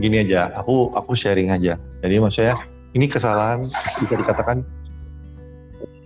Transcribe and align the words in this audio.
gini 0.00 0.26
aja, 0.26 0.50
aku 0.56 0.90
aku 0.96 1.12
sharing 1.14 1.52
aja. 1.52 1.76
Jadi 2.00 2.16
maksudnya 2.18 2.56
ini 2.96 3.06
kesalahan 3.06 3.68
bisa 4.02 4.14
dikatakan 4.18 4.66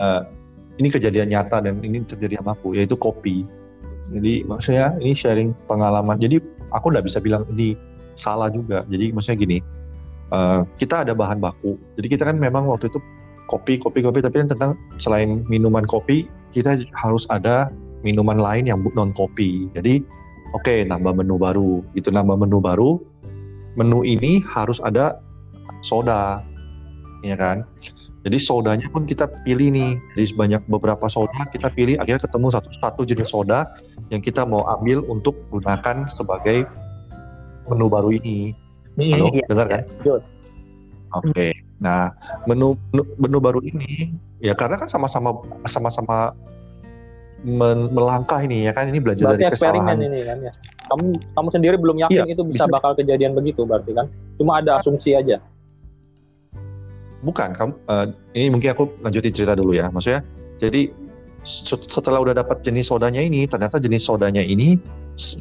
uh, 0.02 0.22
ini 0.76 0.88
kejadian 0.90 1.30
nyata 1.30 1.62
dan 1.62 1.78
ini 1.80 2.02
terjadi 2.02 2.42
sama 2.42 2.58
aku 2.58 2.74
yaitu 2.74 2.98
kopi. 2.98 3.46
Jadi 4.12 4.44
maksudnya 4.44 4.92
ini 5.00 5.14
sharing 5.16 5.54
pengalaman. 5.70 6.18
Jadi 6.20 6.42
aku 6.74 6.92
nggak 6.92 7.06
bisa 7.06 7.18
bilang 7.22 7.46
ini 7.54 7.78
salah 8.18 8.50
juga. 8.50 8.82
Jadi 8.90 9.14
maksudnya 9.14 9.38
gini, 9.38 9.58
uh, 10.34 10.66
kita 10.76 11.06
ada 11.06 11.12
bahan 11.14 11.40
baku. 11.40 11.78
Jadi 11.96 12.06
kita 12.10 12.22
kan 12.28 12.36
memang 12.36 12.66
waktu 12.68 12.90
itu 12.90 12.98
kopi, 13.48 13.80
kopi, 13.80 14.04
kopi. 14.04 14.20
Tapi 14.20 14.36
kan 14.44 14.48
tentang 14.50 14.72
selain 14.98 15.46
minuman 15.46 15.86
kopi, 15.86 16.26
kita 16.52 16.84
harus 16.98 17.24
ada 17.30 17.70
minuman 18.04 18.36
lain 18.36 18.68
yang 18.68 18.78
non 18.92 19.14
kopi. 19.16 19.70
Jadi 19.72 20.04
oke 20.52 20.62
okay, 20.66 20.78
nambah 20.84 21.16
menu 21.16 21.40
baru. 21.40 21.80
Itu 21.96 22.12
nambah 22.12 22.44
menu 22.44 22.58
baru. 22.60 23.00
Menu 23.74 24.06
ini 24.06 24.42
harus 24.46 24.78
ada 24.82 25.18
soda, 25.82 26.40
ya 27.26 27.34
kan? 27.34 27.66
Jadi 28.24 28.40
sodanya 28.40 28.88
pun 28.88 29.04
kita 29.04 29.28
pilih 29.44 29.68
nih, 29.68 30.00
dari 30.16 30.26
sebanyak 30.26 30.64
beberapa 30.64 31.04
soda 31.12 31.44
kita 31.52 31.68
pilih 31.68 32.00
akhirnya 32.00 32.24
ketemu 32.24 32.46
satu 32.56 32.70
satu 32.80 33.00
jenis 33.04 33.28
soda 33.28 33.68
yang 34.08 34.24
kita 34.24 34.48
mau 34.48 34.64
ambil 34.80 35.04
untuk 35.12 35.36
gunakan 35.52 36.08
sebagai 36.08 36.64
menu 37.68 37.86
baru 37.92 38.16
ini. 38.16 38.56
Hmm, 38.96 39.12
Halo, 39.12 39.26
iya, 39.34 39.44
dengar 39.50 39.66
kan? 39.68 39.82
Iya, 40.06 40.16
Oke. 41.14 41.30
Okay. 41.30 41.52
Nah, 41.82 42.16
menu, 42.48 42.80
menu 42.94 43.02
menu 43.20 43.38
baru 43.44 43.60
ini 43.60 44.16
ya 44.40 44.56
karena 44.56 44.80
kan 44.80 44.88
sama-sama 44.88 45.44
sama-sama 45.68 46.32
melangkah 47.92 48.40
ini 48.40 48.64
ya 48.66 48.72
kan? 48.72 48.88
Ini 48.88 48.98
belajar 49.04 49.36
berarti 49.36 49.44
dari 49.44 49.52
kesalahan. 49.52 49.96
ini 50.00 50.20
kan 50.24 50.38
ya. 50.40 50.52
Kamu 50.88 51.06
kamu 51.36 51.48
sendiri 51.52 51.76
belum 51.76 51.96
yakin 52.08 52.24
iya, 52.24 52.32
itu 52.32 52.42
bisa, 52.48 52.64
bisa. 52.64 52.72
bakal 52.72 52.96
kejadian 52.96 53.36
begitu 53.36 53.68
berarti 53.68 53.92
kan? 53.92 54.08
Cuma 54.40 54.64
ada 54.64 54.80
asumsi 54.80 55.12
aja. 55.12 55.38
Bukan 57.24 57.56
kamu 57.56 57.72
uh, 57.88 58.06
ini 58.32 58.46
mungkin 58.48 58.72
aku 58.72 58.88
lanjutin 59.04 59.32
cerita 59.32 59.52
dulu 59.52 59.76
ya. 59.76 59.92
Maksudnya 59.92 60.24
jadi 60.60 60.88
setelah 61.44 62.24
udah 62.24 62.34
dapat 62.40 62.64
jenis 62.64 62.88
sodanya 62.88 63.20
ini 63.20 63.44
ternyata 63.44 63.76
jenis 63.76 64.08
sodanya 64.08 64.40
ini 64.40 64.80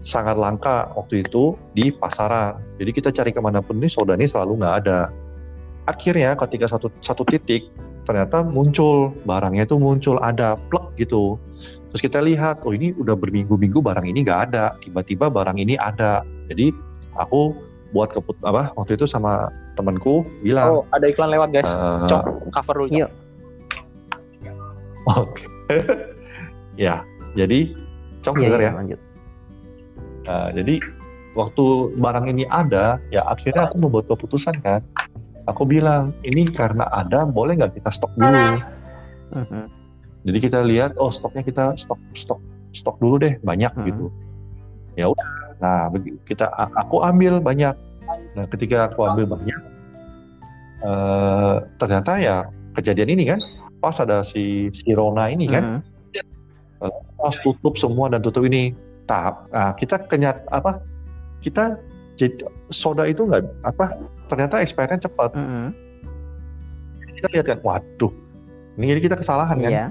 sangat 0.03 0.35
langka 0.35 0.91
waktu 0.93 1.23
itu 1.23 1.55
di 1.71 1.89
pasaran. 1.89 2.59
Jadi 2.77 2.91
kita 2.91 3.09
cari 3.09 3.31
ke 3.31 3.39
mana 3.39 3.63
pun 3.63 3.79
ini 3.79 3.89
soda 3.89 4.13
ini 4.13 4.27
selalu 4.27 4.59
nggak 4.61 4.75
ada. 4.85 5.09
Akhirnya 5.87 6.35
ketika 6.35 6.67
satu 6.69 6.91
satu 6.99 7.23
titik 7.27 7.67
ternyata 8.03 8.43
muncul 8.43 9.15
barangnya 9.23 9.63
itu 9.63 9.79
muncul 9.79 10.19
ada 10.19 10.59
plek 10.69 10.99
gitu 10.99 11.39
terus 11.93 12.09
kita 12.09 12.25
lihat 12.25 12.65
oh 12.65 12.73
ini 12.73 12.89
udah 12.97 13.13
berminggu-minggu 13.13 13.77
barang 13.77 14.09
ini 14.09 14.25
nggak 14.25 14.49
ada. 14.49 14.73
Tiba-tiba 14.81 15.29
barang 15.29 15.61
ini 15.61 15.77
ada. 15.77 16.25
Jadi 16.49 16.73
aku 17.13 17.53
buat 17.93 18.09
keput 18.09 18.41
apa 18.41 18.73
waktu 18.73 18.97
itu 18.97 19.05
sama 19.05 19.53
temanku 19.77 20.25
bilang 20.41 20.81
oh 20.81 20.83
ada 20.89 21.05
iklan 21.05 21.29
lewat 21.29 21.53
guys. 21.53 21.69
Uh, 21.69 22.09
cok 22.09 22.49
cover 22.49 22.75
dulu 22.81 22.89
iya. 22.89 23.07
Oke. 25.13 25.45
Ya 26.73 27.05
jadi 27.37 27.69
cok 28.25 28.41
iya, 28.41 28.49
denger 28.49 28.59
iya, 28.65 28.65
ya? 28.65 28.71
lanjut. 28.73 28.99
Uh, 30.25 30.49
jadi 30.57 30.75
waktu 31.37 31.65
barang 32.01 32.25
ini 32.33 32.49
ada 32.49 32.97
ya 33.13 33.21
akhirnya 33.29 33.69
aku 33.69 33.77
membuat 33.77 34.09
keputusan 34.09 34.57
kan. 34.65 34.81
Aku 35.45 35.69
bilang 35.69 36.17
ini 36.25 36.49
karena 36.49 36.89
ada 36.89 37.29
boleh 37.29 37.61
nggak 37.61 37.77
kita 37.77 37.93
stok 37.93 38.09
dulu? 38.17 38.33
Uh-huh. 39.37 39.65
Jadi 40.23 40.37
kita 40.39 40.59
lihat 40.63 40.91
oh 40.99 41.11
stoknya 41.11 41.43
kita 41.43 41.63
stok 41.75 41.99
stok 42.15 42.39
stok 42.73 42.95
dulu 42.97 43.21
deh 43.21 43.37
banyak 43.43 43.71
uh-huh. 43.71 43.87
gitu 43.87 44.05
ya 44.97 45.09
udah 45.09 45.43
Nah, 45.63 45.87
kita 46.27 46.51
aku 46.75 46.99
ambil 46.99 47.39
banyak. 47.39 47.71
Nah, 48.35 48.45
ketika 48.51 48.91
aku 48.91 49.07
ambil 49.07 49.39
banyak, 49.39 49.61
uh, 50.83 51.63
ternyata 51.79 52.19
ya 52.19 52.35
kejadian 52.75 53.15
ini 53.15 53.23
kan 53.31 53.39
pas 53.79 53.95
ada 54.03 54.27
si 54.27 54.67
si 54.75 54.91
Rona 54.91 55.31
ini 55.31 55.47
kan, 55.47 55.79
uh, 56.83 56.91
pas 57.15 57.35
tutup 57.39 57.79
semua 57.79 58.11
dan 58.11 58.19
tutup 58.19 58.43
ini 58.43 58.75
tahap. 59.07 59.47
Nah, 59.55 59.71
kita 59.79 60.03
kenyat 60.03 60.43
apa? 60.51 60.83
Kita 61.39 61.79
jadi 62.19 62.43
soda 62.67 63.07
itu 63.07 63.23
nggak 63.23 63.63
apa? 63.63 63.95
Ternyata 64.27 64.59
expirednya 64.59 64.99
cepat. 65.07 65.31
-huh. 65.31 65.71
Kita 67.23 67.27
lihat 67.39 67.45
kan, 67.55 67.59
waduh, 67.63 68.11
ini 68.75 68.91
jadi 68.91 69.01
kita 69.07 69.15
kesalahan 69.23 69.63
kan? 69.63 69.71
Yeah. 69.71 69.89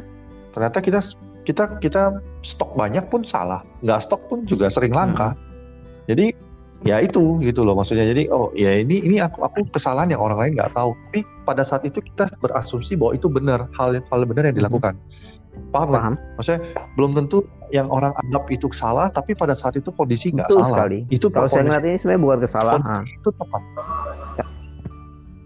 Ternyata 0.53 0.79
kita 0.85 1.01
kita 1.43 1.65
kita 1.83 2.03
stok 2.47 2.79
banyak 2.79 3.09
pun 3.11 3.27
salah, 3.27 3.65
nggak 3.83 4.01
stok 4.05 4.23
pun 4.31 4.47
juga 4.47 4.71
sering 4.71 4.95
langka. 4.95 5.35
-huh 5.35 5.53
jadi 6.11 6.35
ya 6.83 6.99
itu 6.99 7.39
gitu 7.43 7.63
loh 7.63 7.79
maksudnya. 7.79 8.07
Jadi 8.07 8.27
oh 8.31 8.51
ya 8.59 8.75
ini 8.83 9.03
ini 9.03 9.23
aku 9.23 9.43
aku 9.47 9.67
kesalahan 9.71 10.11
yang 10.11 10.23
orang 10.23 10.39
lain 10.39 10.53
nggak 10.59 10.75
tahu. 10.75 10.95
Tapi 11.09 11.21
pada 11.47 11.63
saat 11.63 11.87
itu 11.87 12.03
kita 12.03 12.31
berasumsi 12.43 12.99
bahwa 12.99 13.13
itu 13.15 13.27
benar 13.31 13.71
hal 13.79 14.03
hal 14.03 14.21
benar 14.27 14.51
yang 14.51 14.57
dilakukan. 14.59 14.99
Paham, 15.69 15.93
paham. 15.93 16.15
Kan? 16.17 16.37
maksudnya 16.41 16.61
belum 16.97 17.11
tentu 17.13 17.45
yang 17.77 17.93
orang 17.93 18.17
anggap 18.25 18.49
itu 18.49 18.73
salah 18.73 19.13
tapi 19.13 19.37
pada 19.37 19.53
saat 19.53 19.77
itu 19.77 19.93
kondisi 19.93 20.33
nggak 20.33 20.49
salah. 20.49 20.89
sekali. 20.89 20.99
itu 21.13 21.29
kalau 21.29 21.49
saya 21.49 21.69
ngeliat 21.69 21.85
ini 21.85 21.97
sebenarnya 22.01 22.23
bukan 22.25 22.39
kesalahan. 22.41 23.05
itu 23.05 23.31
tepat. 23.37 23.63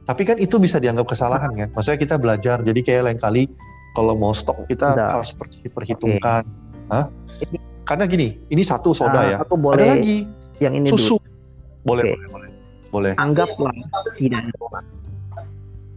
Tapi 0.06 0.22
kan 0.22 0.36
itu 0.38 0.56
bisa 0.62 0.78
dianggap 0.78 1.10
kesalahan 1.10 1.50
kan? 1.58 1.68
Maksudnya 1.74 1.98
kita 1.98 2.14
belajar 2.22 2.62
jadi 2.62 2.80
kayak 2.86 3.02
lain 3.10 3.18
kali 3.18 3.42
kalau 3.96 4.12
mau 4.12 4.36
stok 4.36 4.68
kita 4.68 4.92
Udah. 4.92 5.16
harus 5.16 5.32
perhitungkan 5.72 6.44
okay. 6.44 6.92
Hah? 6.92 7.04
karena 7.88 8.04
gini 8.04 8.36
ini 8.52 8.60
satu 8.60 8.92
soda 8.92 9.16
uh, 9.16 9.24
ya 9.24 9.36
aku 9.40 9.56
boleh 9.56 9.80
ada 9.80 9.96
lagi 9.96 10.28
yang 10.60 10.76
ini 10.76 10.88
susu. 10.92 11.16
Dulu. 11.20 11.24
Boleh, 11.86 12.02
okay. 12.02 12.14
boleh, 12.16 12.28
boleh. 12.32 12.50
Boleh. 12.90 13.12
Anggaplah 13.20 13.74
tidak 14.16 14.38
ada 14.46 14.52
corona. 14.56 14.80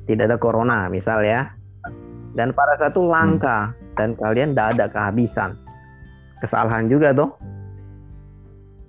Tidak 0.09 0.25
ada 0.25 0.37
corona, 0.37 0.77
misal 0.89 1.19
ya. 1.21 1.53
Dan 2.33 2.53
pada 2.53 2.77
satu 2.77 3.09
langka 3.09 3.71
hmm. 3.71 3.95
dan 3.97 4.09
kalian 4.17 4.53
tidak 4.53 4.67
ada 4.77 4.85
kehabisan. 4.89 5.51
Kesalahan 6.43 6.89
juga 6.89 7.13
tuh. 7.13 7.29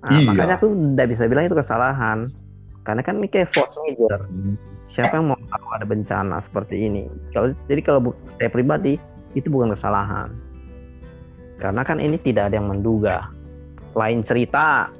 Nah, 0.01 0.17
iya. 0.17 0.27
Makanya 0.33 0.55
aku 0.57 0.73
tidak 0.73 1.07
bisa 1.13 1.23
bilang 1.29 1.45
itu 1.45 1.57
kesalahan. 1.57 2.29
Karena 2.81 3.01
kan 3.05 3.21
ini 3.21 3.29
kayak 3.29 3.53
force 3.53 3.77
major. 3.85 4.25
Hmm. 4.25 4.57
Siapa 4.91 5.15
yang 5.15 5.31
mau 5.31 5.39
tahu 5.47 5.67
ada 5.71 5.87
bencana 5.87 6.43
seperti 6.43 6.91
ini? 6.91 7.07
Kalau 7.31 7.55
jadi 7.71 7.79
kalau 7.79 8.11
saya 8.35 8.51
pribadi 8.51 8.99
itu 9.39 9.47
bukan 9.47 9.71
kesalahan. 9.71 10.35
Karena 11.55 11.87
kan 11.87 12.03
ini 12.03 12.19
tidak 12.19 12.51
ada 12.51 12.59
yang 12.59 12.67
menduga. 12.67 13.31
Lain 13.95 14.19
cerita 14.19 14.91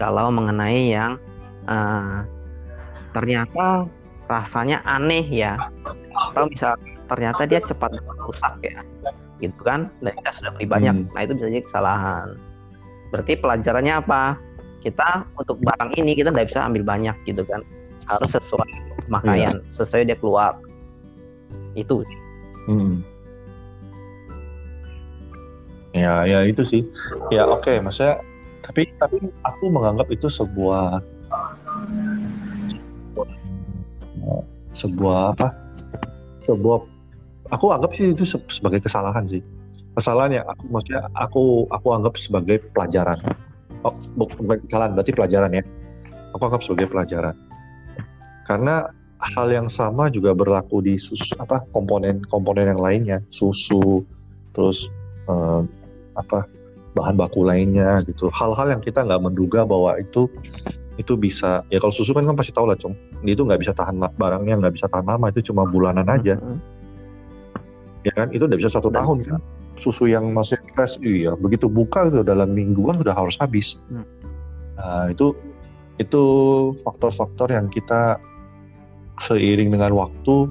kalau 0.00 0.32
mengenai 0.32 0.96
yang 0.96 1.20
uh, 1.68 2.24
ternyata 3.12 3.84
rasanya 4.24 4.80
aneh 4.88 5.24
ya 5.28 5.60
atau 6.32 6.48
misal 6.48 6.72
ternyata 7.12 7.44
dia 7.44 7.60
cepat 7.60 7.92
rusak 8.24 8.54
ya 8.64 8.80
gitu 9.44 9.60
kan 9.60 9.92
dan 10.00 10.12
kita 10.16 10.30
sudah 10.40 10.50
beli 10.56 10.66
banyak 10.66 10.94
hmm. 10.96 11.12
nah 11.12 11.20
itu 11.22 11.32
bisa 11.36 11.46
jadi 11.52 11.64
kesalahan 11.68 12.28
berarti 13.12 13.32
pelajarannya 13.36 13.94
apa 14.00 14.22
kita 14.80 15.28
untuk 15.36 15.60
barang 15.60 15.92
ini 16.00 16.16
kita 16.16 16.32
tidak 16.32 16.48
bisa 16.48 16.60
ambil 16.64 16.82
banyak 16.82 17.16
gitu 17.28 17.44
kan 17.44 17.60
harus 18.08 18.30
sesuai 18.32 18.93
pemakaian 19.06 19.60
yeah. 19.60 19.74
sesuai 19.76 20.08
dia 20.08 20.18
keluar. 20.18 20.58
Itu. 21.74 22.02
Hmm. 22.64 23.04
ya 25.94 26.26
ya 26.26 26.42
itu 26.42 26.66
sih. 26.66 26.82
Ya 27.30 27.46
oke 27.46 27.70
okay. 27.70 27.76
maksudnya 27.78 28.18
tapi 28.64 28.90
tapi 28.98 29.20
aku 29.46 29.70
menganggap 29.70 30.10
itu 30.10 30.26
sebuah 30.26 30.98
sebuah 34.74 35.38
apa? 35.38 35.48
Sebuah 36.42 36.78
aku 37.54 37.66
anggap 37.70 37.94
sih 37.94 38.10
itu 38.10 38.26
sebagai 38.26 38.82
kesalahan 38.82 39.22
sih. 39.30 39.44
Kesalahan 39.94 40.42
yang 40.42 40.46
aku 40.50 40.64
maksudnya 40.66 41.02
aku 41.14 41.44
aku 41.70 41.88
anggap 41.94 42.14
sebagai 42.18 42.58
pelajaran. 42.74 43.20
Oh, 43.86 43.94
bukan 44.18 44.58
kesalahan 44.66 44.98
berarti 44.98 45.12
pelajaran 45.14 45.50
ya. 45.54 45.62
Aku 46.34 46.42
anggap 46.50 46.66
sebagai 46.66 46.90
pelajaran 46.90 47.36
karena 48.44 48.88
hal 49.32 49.48
yang 49.48 49.68
sama 49.72 50.12
juga 50.12 50.36
berlaku 50.36 50.84
di 50.84 51.00
susu 51.00 51.32
apa 51.40 51.64
komponen 51.72 52.20
komponen 52.28 52.68
yang 52.68 52.80
lainnya. 52.80 53.18
Susu 53.32 54.04
terus 54.52 54.92
uh, 55.26 55.64
apa 56.14 56.44
bahan 56.94 57.16
baku 57.16 57.42
lainnya 57.42 58.04
gitu. 58.04 58.28
Hal-hal 58.30 58.76
yang 58.76 58.82
kita 58.84 59.02
nggak 59.02 59.22
menduga 59.24 59.64
bahwa 59.64 59.96
itu 59.96 60.28
itu 60.94 61.18
bisa 61.18 61.66
ya 61.72 61.82
kalau 61.82 61.90
susu 61.90 62.14
kan 62.14 62.22
kan 62.22 62.36
pasti 62.36 62.52
tahu 62.52 62.68
lah 62.68 62.76
cung. 62.76 62.94
Itu 63.24 63.48
nggak 63.48 63.64
bisa 63.64 63.72
tahan 63.72 63.96
barangnya 64.14 64.60
nggak 64.60 64.74
bisa 64.76 64.86
tahan 64.86 65.08
lama 65.08 65.32
itu 65.32 65.50
cuma 65.50 65.64
bulanan 65.64 66.06
aja. 66.06 66.36
Mm 66.38 66.44
-hmm. 66.44 66.58
ya 68.04 68.12
kan? 68.12 68.28
Itu 68.30 68.44
udah 68.46 68.58
bisa 68.60 68.70
satu 68.70 68.92
tahun 68.92 69.24
kan? 69.24 69.40
Susu 69.74 70.06
yang 70.06 70.30
masih 70.30 70.60
fresh 70.76 71.00
iya. 71.02 71.34
Begitu 71.34 71.66
buka 71.66 72.06
itu 72.06 72.22
dalam 72.22 72.52
mingguan 72.52 73.00
udah 73.00 73.16
harus 73.16 73.40
habis. 73.40 73.80
Mm. 73.90 74.06
nah 74.74 75.06
itu 75.06 75.30
itu 76.02 76.22
faktor-faktor 76.82 77.54
yang 77.54 77.70
kita 77.70 78.18
seiring 79.22 79.70
dengan 79.70 79.92
waktu 79.94 80.50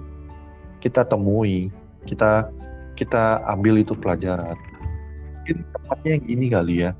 kita 0.79 1.07
temui 1.07 1.71
kita 2.07 2.47
kita 2.93 3.41
ambil 3.49 3.79
itu 3.79 3.95
pelajaran 3.95 4.55
mungkin 5.39 5.57
tepatnya 5.75 6.15
gini 6.23 6.45
kali 6.47 6.75
ya 6.87 6.91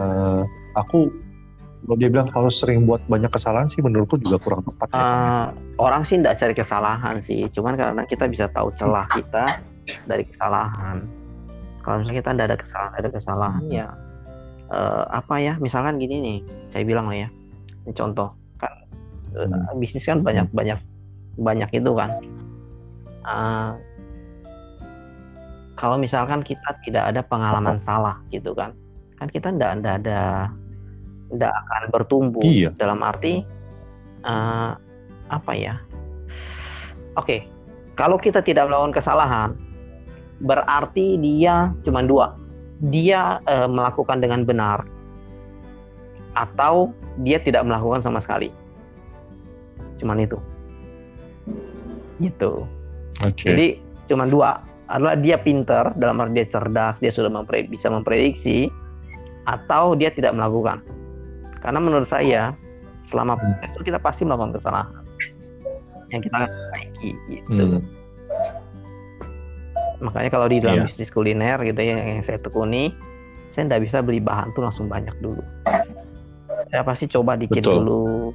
uh, 0.00 0.44
aku 0.76 1.12
kalau 1.84 1.96
dia 1.96 2.10
bilang 2.10 2.28
harus 2.34 2.58
sering 2.58 2.84
buat 2.84 3.00
banyak 3.06 3.30
kesalahan 3.30 3.70
sih 3.70 3.78
menurutku 3.78 4.18
juga 4.18 4.42
kurang 4.42 4.66
tepat. 4.66 4.90
ya. 4.90 4.98
Eh, 4.98 5.46
orang 5.78 6.02
sih 6.02 6.18
tidak 6.18 6.34
cari 6.36 6.54
kesalahan 6.56 7.16
sih, 7.22 7.46
cuman 7.54 7.78
karena 7.78 8.02
kita 8.04 8.26
bisa 8.26 8.50
tahu 8.50 8.74
celah 8.74 9.06
kita 9.14 9.62
dari 10.04 10.26
kesalahan. 10.26 11.06
Kalau 11.86 12.02
misalnya 12.02 12.18
kita 12.20 12.30
tidak 12.34 12.46
ada 12.50 12.58
kesalahan, 12.58 12.92
ada 12.98 13.08
kesalahan 13.08 13.64
ya 13.70 13.86
eh, 14.74 15.04
apa 15.14 15.34
ya? 15.38 15.54
Misalkan 15.62 16.02
gini 16.02 16.16
nih, 16.18 16.38
saya 16.74 16.82
bilang 16.82 17.06
lah 17.08 17.24
ya, 17.24 17.28
ini 17.86 17.92
contoh 17.94 18.34
Hmm. 19.34 19.78
bisnis 19.78 20.04
kan 20.08 20.24
banyak 20.24 20.48
banyak 20.50 20.78
banyak 21.38 21.70
itu 21.72 21.90
kan. 21.94 22.10
Eh, 23.28 23.72
kalau 25.78 25.94
misalkan 25.94 26.42
kita 26.42 26.74
tidak 26.82 27.04
ada 27.14 27.22
pengalaman 27.22 27.78
salah 27.78 28.18
gitu 28.34 28.50
kan, 28.56 28.74
kan 29.20 29.30
kita 29.30 29.54
tidak 29.54 29.70
ada 29.84 30.50
tidak 31.28 31.52
akan 31.52 31.82
bertumbuh 31.92 32.42
Iya. 32.42 32.72
dalam 32.74 33.04
arti 33.04 33.44
eh, 34.26 34.70
apa 35.28 35.52
ya? 35.54 35.78
Oke, 37.14 37.46
kalau 37.94 38.18
kita 38.18 38.42
tidak 38.42 38.66
melakukan 38.66 38.98
kesalahan, 38.98 39.54
berarti 40.42 41.18
dia 41.18 41.70
cuma 41.86 42.02
dua. 42.02 42.34
Dia 42.78 43.38
eh, 43.46 43.66
melakukan 43.70 44.18
dengan 44.22 44.42
benar, 44.46 44.82
atau 46.38 46.94
dia 47.22 47.42
tidak 47.42 47.66
melakukan 47.66 48.02
sama 48.02 48.22
sekali. 48.22 48.50
Cuman 49.98 50.22
itu. 50.22 50.38
Gitu. 52.18 52.52
Oke. 53.22 53.46
Jadi 53.46 53.66
cuma 54.06 54.24
dua 54.24 54.58
adalah 54.88 55.20
dia 55.20 55.36
pinter 55.36 55.92
dalam 56.00 56.16
arti 56.22 56.40
dia 56.40 56.46
cerdas, 56.48 56.96
dia 56.96 57.12
sudah 57.12 57.28
mempre- 57.28 57.68
bisa 57.68 57.92
memprediksi, 57.92 58.72
atau 59.44 59.92
dia 59.92 60.08
tidak 60.08 60.32
melakukan. 60.32 60.80
Karena 61.60 61.78
menurut 61.82 62.08
saya 62.08 62.56
selama 63.08 63.36
Hmm. 63.36 63.56
proses 63.58 63.70
itu 63.76 63.80
kita 63.92 63.98
pasti 64.00 64.22
melakukan 64.24 64.56
kesalahan 64.56 65.04
yang 66.08 66.20
kita 66.24 66.36
perbaiki 66.48 67.10
gitu. 67.28 67.64
Hmm. 67.68 67.80
Makanya 69.98 70.30
kalau 70.30 70.46
di 70.46 70.62
dalam 70.62 70.84
Iya. 70.84 70.86
bisnis 70.88 71.10
kuliner 71.10 71.58
gitu 71.66 71.80
ya 71.82 71.98
yang 71.98 72.22
saya 72.22 72.38
tekuni, 72.38 72.94
saya 73.50 73.66
tidak 73.66 73.82
bisa 73.90 73.98
beli 73.98 74.22
bahan 74.22 74.54
tuh 74.54 74.62
langsung 74.62 74.86
banyak 74.86 75.12
dulu. 75.18 75.42
Saya 76.70 76.82
pasti 76.86 77.10
coba 77.10 77.34
dikit 77.34 77.60
Betul. 77.64 77.82
dulu, 77.82 78.30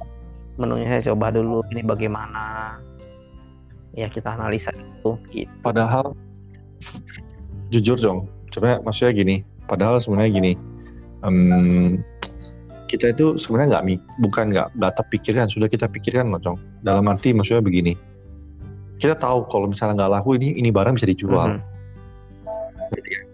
menunya 0.56 0.98
saya 0.98 1.12
coba 1.14 1.34
dulu 1.34 1.62
ini 1.74 1.82
bagaimana. 1.82 2.78
Ya 3.94 4.10
kita 4.10 4.34
analisa 4.34 4.74
itu. 4.74 5.14
Gitu. 5.30 5.50
Padahal 5.62 6.14
jujur 7.70 7.98
dong, 7.98 8.26
sebenarnya 8.50 8.82
maksudnya 8.82 9.12
gini. 9.14 9.36
Padahal 9.64 10.02
sebenarnya 10.02 10.30
gini, 10.34 10.52
em, 11.24 12.02
kita 12.90 13.16
itu 13.16 13.40
sebenarnya 13.40 13.80
nggak 13.80 13.84
bukan 14.20 14.44
nggak 14.52 14.68
nggak 14.76 14.92
terpikirkan, 15.00 15.46
sudah 15.48 15.70
kita 15.70 15.88
pikirkan 15.88 16.28
loh, 16.28 16.42
Cong. 16.42 16.58
Dalam 16.84 17.06
arti 17.08 17.32
maksudnya 17.32 17.64
begini, 17.64 17.96
kita 19.00 19.16
tahu 19.16 19.48
kalau 19.48 19.70
misalnya 19.70 20.04
nggak 20.04 20.12
laku 20.20 20.36
ini 20.36 20.58
ini 20.58 20.68
barang 20.68 20.94
bisa 21.00 21.08
dijual. 21.08 21.58
Mhm. 21.58 21.62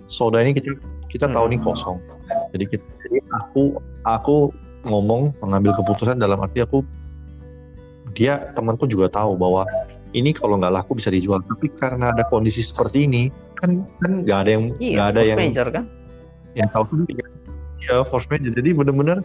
Soda 0.06 0.40
ini 0.42 0.54
kita 0.54 0.76
kita 1.10 1.26
tahu 1.30 1.44
Hmm. 1.46 1.52
ini 1.54 1.58
kosong. 1.60 1.98
Jadi 2.54 2.64
kita, 2.76 2.84
jadi 3.06 3.18
aku 3.34 3.62
aku 4.06 4.36
ngomong 4.86 5.34
mengambil 5.42 5.76
keputusan 5.76 6.16
dalam 6.16 6.40
arti 6.40 6.62
aku 6.62 6.80
dia 8.20 8.52
temanku 8.52 8.84
juga 8.84 9.08
tahu 9.08 9.32
bahwa 9.32 9.64
ini 10.12 10.36
kalau 10.36 10.60
nggak 10.60 10.76
laku 10.76 11.00
bisa 11.00 11.08
dijual. 11.08 11.40
Tapi 11.40 11.72
karena 11.80 12.12
ada 12.12 12.28
kondisi 12.28 12.60
seperti 12.60 13.08
ini 13.08 13.32
kan 13.56 13.80
kan 14.04 14.20
nggak 14.28 14.38
ada 14.44 14.50
yang 14.52 14.64
Iya, 14.76 14.92
nggak 14.92 15.08
ada 15.08 15.16
force 15.16 15.30
yang 15.30 15.38
major 15.40 15.66
kan? 15.72 15.84
yang 16.52 16.68
tahu 16.68 16.84
kan 16.84 16.98
ya, 17.08 17.26
ya 17.80 17.96
force 18.04 18.28
major. 18.28 18.52
Jadi 18.52 18.68
benar-benar 18.76 19.18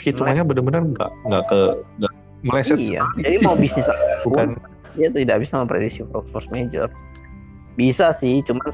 hitungannya 0.00 0.44
benar-benar 0.48 0.82
nggak 0.96 1.10
nggak 1.28 1.42
ke 1.44 1.60
nggak 2.00 2.12
meleset 2.42 2.78
Iya. 2.80 3.04
sekali. 3.04 3.20
Jadi 3.20 3.36
mau 3.44 3.54
bisnis 3.54 3.86
bukan 4.24 4.46
dia 4.96 5.08
tidak 5.12 5.36
bisa 5.44 5.54
memprediksi 5.60 6.00
force 6.08 6.48
major. 6.48 6.88
Bisa 7.76 8.16
sih, 8.16 8.40
cuman 8.44 8.64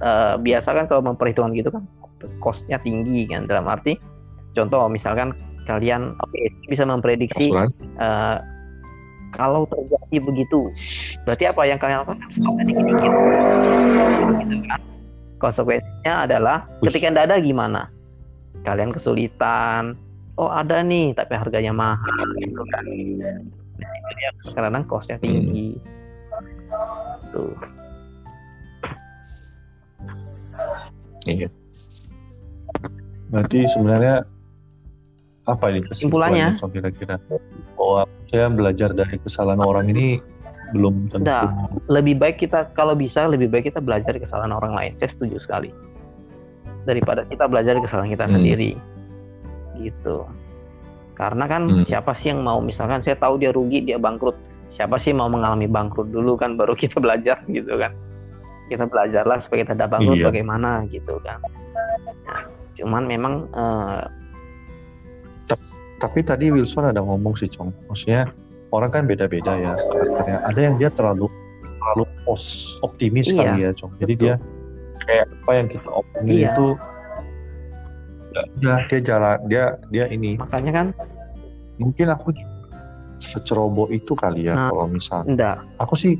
eh, 0.00 0.34
biasa 0.40 0.68
kan 0.72 0.84
kalau 0.88 1.04
memperhitungkan 1.04 1.52
gitu 1.52 1.68
kan 1.68 1.84
cost-nya 2.38 2.78
tinggi 2.78 3.26
kan 3.26 3.50
dalam 3.50 3.66
arti 3.66 3.98
contoh 4.54 4.86
misalkan 4.86 5.34
kalian 5.66 6.14
oke 6.22 6.38
bisa 6.70 6.86
memprediksi 6.86 7.50
asuransi. 7.50 7.74
eh, 7.98 8.36
kalau 9.32 9.64
terjadi 9.66 10.16
begitu 10.22 10.68
berarti 11.24 11.44
apa 11.48 11.62
yang 11.64 11.78
kalian 11.80 12.04
lakukan? 12.04 12.18
Dikit-dikit. 12.68 13.10
Gitu 14.38 14.56
kan 14.68 14.80
konsekuensinya 15.42 16.30
adalah 16.30 16.62
ketika 16.86 17.10
tidak 17.10 17.24
ada 17.26 17.36
gimana? 17.42 17.90
Kalian 18.62 18.94
kesulitan. 18.94 19.98
Oh 20.38 20.46
ada 20.46 20.80
nih 20.86 21.10
tapi 21.18 21.34
harganya 21.34 21.74
mahal 21.74 22.26
gitu 22.38 22.62
kan. 22.70 22.86
Nah, 22.86 23.90
itu 23.98 24.10
dia. 24.14 24.30
Kadang 24.54 24.86
costnya 24.86 25.18
tinggi. 25.18 25.74
Tuh. 27.34 27.52
Iya. 31.26 31.50
Berarti 33.34 33.58
sebenarnya 33.66 34.22
apa 35.52 35.64
ini 35.68 35.80
Kesimpulannya? 35.86 36.56
kira-kira 36.64 37.16
bahwa 37.74 38.00
saya 38.26 38.46
belajar 38.48 38.88
dari 38.90 39.16
kesalahan 39.18 39.60
orang 39.60 39.86
ini 39.88 40.18
belum 40.70 41.08
tentu 41.08 41.24
Nggak. 41.24 41.48
lebih 41.86 42.14
baik 42.16 42.36
kita 42.38 42.72
kalau 42.72 42.94
bisa 42.94 43.26
lebih 43.26 43.46
baik 43.46 43.68
kita 43.68 43.78
belajar 43.78 44.16
kesalahan 44.16 44.50
orang 44.50 44.72
lain 44.72 44.92
saya 44.96 45.10
setuju 45.10 45.36
sekali 45.38 45.68
daripada 46.82 47.22
kita 47.22 47.44
belajar 47.44 47.76
kesalahan 47.78 48.08
kita 48.08 48.24
Hmm. 48.24 48.34
sendiri 48.34 48.70
gitu 49.76 50.24
karena 51.12 51.44
kan 51.44 51.62
Hmm. 51.64 51.84
siapa 51.84 52.16
sih 52.16 52.32
yang 52.32 52.40
mau 52.40 52.58
misalkan 52.58 53.00
saya 53.00 53.14
tahu 53.14 53.36
dia 53.36 53.50
rugi 53.50 53.84
dia 53.84 53.96
bangkrut 53.96 54.34
siapa 54.72 54.96
sih 54.96 55.12
mau 55.12 55.28
mengalami 55.28 55.66
bangkrut 55.66 56.08
dulu 56.08 56.34
kan 56.34 56.56
baru 56.56 56.72
kita 56.72 56.96
belajar 57.04 57.36
gitu 57.46 57.76
kan 57.76 57.92
kita 58.66 58.88
belajarlah 58.88 59.36
supaya 59.38 59.62
kita 59.62 59.76
tidak 59.76 59.90
bangkrut 59.90 60.18
Iya. 60.18 60.26
bagaimana 60.26 60.70
gitu 60.88 61.20
kan 61.20 61.36
Nah, 62.22 62.42
cuman 62.74 63.02
memang 63.04 63.34
eh, 63.52 64.00
Tapi 65.98 66.18
tadi 66.26 66.50
Wilson 66.50 66.90
ada 66.90 66.98
ngomong 66.98 67.38
sih, 67.38 67.46
Cong. 67.46 67.70
Maksudnya 67.86 68.26
orang 68.74 68.90
kan 68.90 69.02
beda-beda 69.06 69.54
ya 69.54 69.72
karakternya. 69.78 70.36
Ada 70.50 70.60
yang 70.60 70.74
dia 70.82 70.90
terlalu 70.90 71.30
terlalu 71.78 72.04
pos 72.26 72.42
optimis 72.82 73.30
Iya. 73.30 73.38
kali 73.38 73.58
ya, 73.62 73.70
Cong. 73.78 73.92
Jadi 74.02 74.12
Betul. 74.18 74.24
dia 74.26 74.34
kayak 75.02 75.26
apa 75.30 75.52
yang 75.54 75.66
kita 75.70 75.88
omongin 75.90 76.30
Iya. 76.30 76.48
itu 76.50 76.66
ya 78.32 78.42
udah 78.56 78.78
dia 78.88 79.00
jalan 79.04 79.36
dia 79.44 79.64
dia 79.92 80.04
ini 80.08 80.40
makanya 80.40 80.72
kan 80.72 80.86
mungkin 81.76 82.08
aku 82.08 82.32
seceroboh 83.20 83.92
itu 83.92 84.16
kali 84.16 84.48
ya 84.48 84.56
Nah. 84.56 84.70
kalau 84.72 84.88
misalnya 84.88 85.26
enggak 85.28 85.56
aku 85.76 85.94
sih 86.00 86.14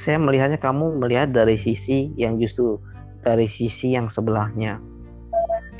saya 0.00 0.16
melihatnya 0.16 0.56
kamu 0.56 0.96
melihat 0.96 1.28
dari 1.36 1.60
sisi 1.60 2.08
yang 2.16 2.40
justru 2.40 2.80
dari 3.20 3.44
sisi 3.44 3.92
yang 3.92 4.08
sebelahnya. 4.08 4.80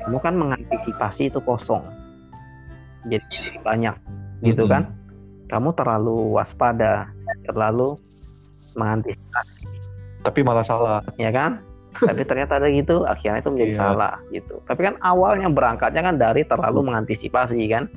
Kamu 0.05 0.21
kan 0.21 0.37
mengantisipasi 0.37 1.33
itu 1.33 1.41
kosong. 1.41 1.81
Jadi 3.07 3.25
banyak 3.61 3.95
gitu 4.43 4.65
Mm-mm. 4.65 4.73
kan. 4.73 4.83
Kamu 5.49 5.75
terlalu 5.75 6.37
waspada, 6.37 7.11
terlalu 7.43 7.97
mengantisipasi, 8.77 9.67
tapi 10.23 10.45
malah 10.45 10.63
salah. 10.63 11.03
ya 11.17 11.33
kan? 11.33 11.59
Tapi 11.91 12.23
ternyata 12.23 12.63
ada 12.63 12.71
gitu, 12.71 13.03
akhirnya 13.03 13.43
itu 13.43 13.51
menjadi 13.51 13.73
Iya. 13.75 13.81
salah 13.83 14.15
gitu. 14.31 14.63
Tapi 14.63 14.81
kan 14.87 14.95
awalnya 15.03 15.51
berangkatnya 15.51 16.03
kan 16.07 16.15
dari 16.17 16.47
terlalu 16.47 16.87
mengantisipasi 16.87 17.59
kan. 17.67 17.91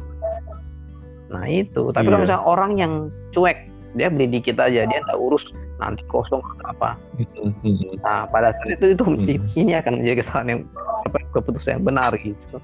Nah 1.30 1.46
itu. 1.46 1.94
Tapi 1.94 2.02
kalau 2.04 2.18
Iya. 2.18 2.26
misalnya 2.26 2.44
orang 2.44 2.72
yang 2.74 2.94
cuek, 3.30 3.70
dia 3.94 4.10
beli 4.10 4.26
dikit 4.34 4.58
aja, 4.58 4.90
dia 4.90 4.98
nggak 4.98 5.20
urus 5.22 5.46
nanti 5.78 6.02
kosong 6.10 6.42
atau 6.42 6.66
apa. 6.74 6.98
Mm-mm. 7.22 8.02
Nah, 8.02 8.26
pada 8.34 8.50
saat 8.58 8.82
itu 8.82 8.98
itu 8.98 9.04
Hmm. 9.06 9.62
ini 9.62 9.72
akan 9.78 9.92
menjadi 10.02 10.18
kesalahan 10.26 10.48
yang 10.58 10.62
apa 11.06 11.18
keputusan 11.30 11.72
yang 11.78 11.86
benar 11.86 12.12
gitu. 12.18 12.58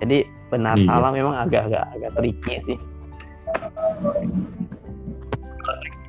Jadi 0.00 0.18
benar 0.50 0.76
Iya. 0.76 0.86
salah 0.86 1.10
memang 1.14 1.34
agak-agak 1.38 1.84
agak 1.96 2.10
tricky 2.18 2.54
sih. 2.66 2.78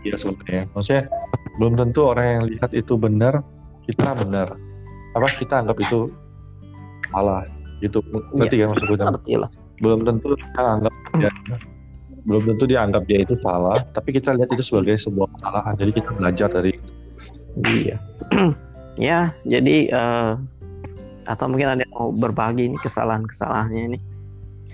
Iya 0.01 0.15
sebenarnya. 0.17 0.63
Maksudnya 0.73 1.03
belum 1.61 1.73
tentu 1.77 1.99
orang 2.09 2.25
yang 2.25 2.43
lihat 2.57 2.71
itu 2.73 2.93
benar, 2.97 3.45
kita 3.85 4.17
benar. 4.17 4.57
Apa 5.13 5.27
kita 5.37 5.61
anggap 5.61 5.77
itu 5.77 6.09
salah 7.13 7.45
gitu. 7.79 8.01
Ngerti 8.33 8.55
kan 8.61 8.67
maksud 8.73 8.85
gue? 8.89 8.97
Tam? 8.97 9.13
Ngerti 9.13 9.33
lah. 9.37 9.49
Belum 9.81 9.99
tentu 10.05 10.33
kita 10.33 10.61
anggap 10.61 10.93
dia 11.17 11.31
belum 12.21 12.53
tentu 12.53 12.63
dia 12.69 12.85
anggap 12.85 13.03
dia 13.09 13.25
itu 13.25 13.33
salah, 13.41 13.81
tapi 13.97 14.13
kita 14.13 14.37
lihat 14.37 14.49
itu 14.53 14.61
sebagai 14.61 14.93
sebuah 15.01 15.25
kesalahan. 15.37 15.73
Jadi 15.77 15.91
kita 15.97 16.09
belajar 16.13 16.49
dari 16.53 16.73
Iya. 17.51 17.97
ya, 19.11 19.35
jadi 19.43 19.77
eh, 19.91 20.31
atau 21.27 21.45
mungkin 21.51 21.67
ada 21.75 21.81
yang 21.83 21.93
mau 21.93 22.13
berbagi 22.15 22.71
ini 22.71 22.77
kesalahan-kesalahannya 22.79 23.81
ini. 23.91 23.99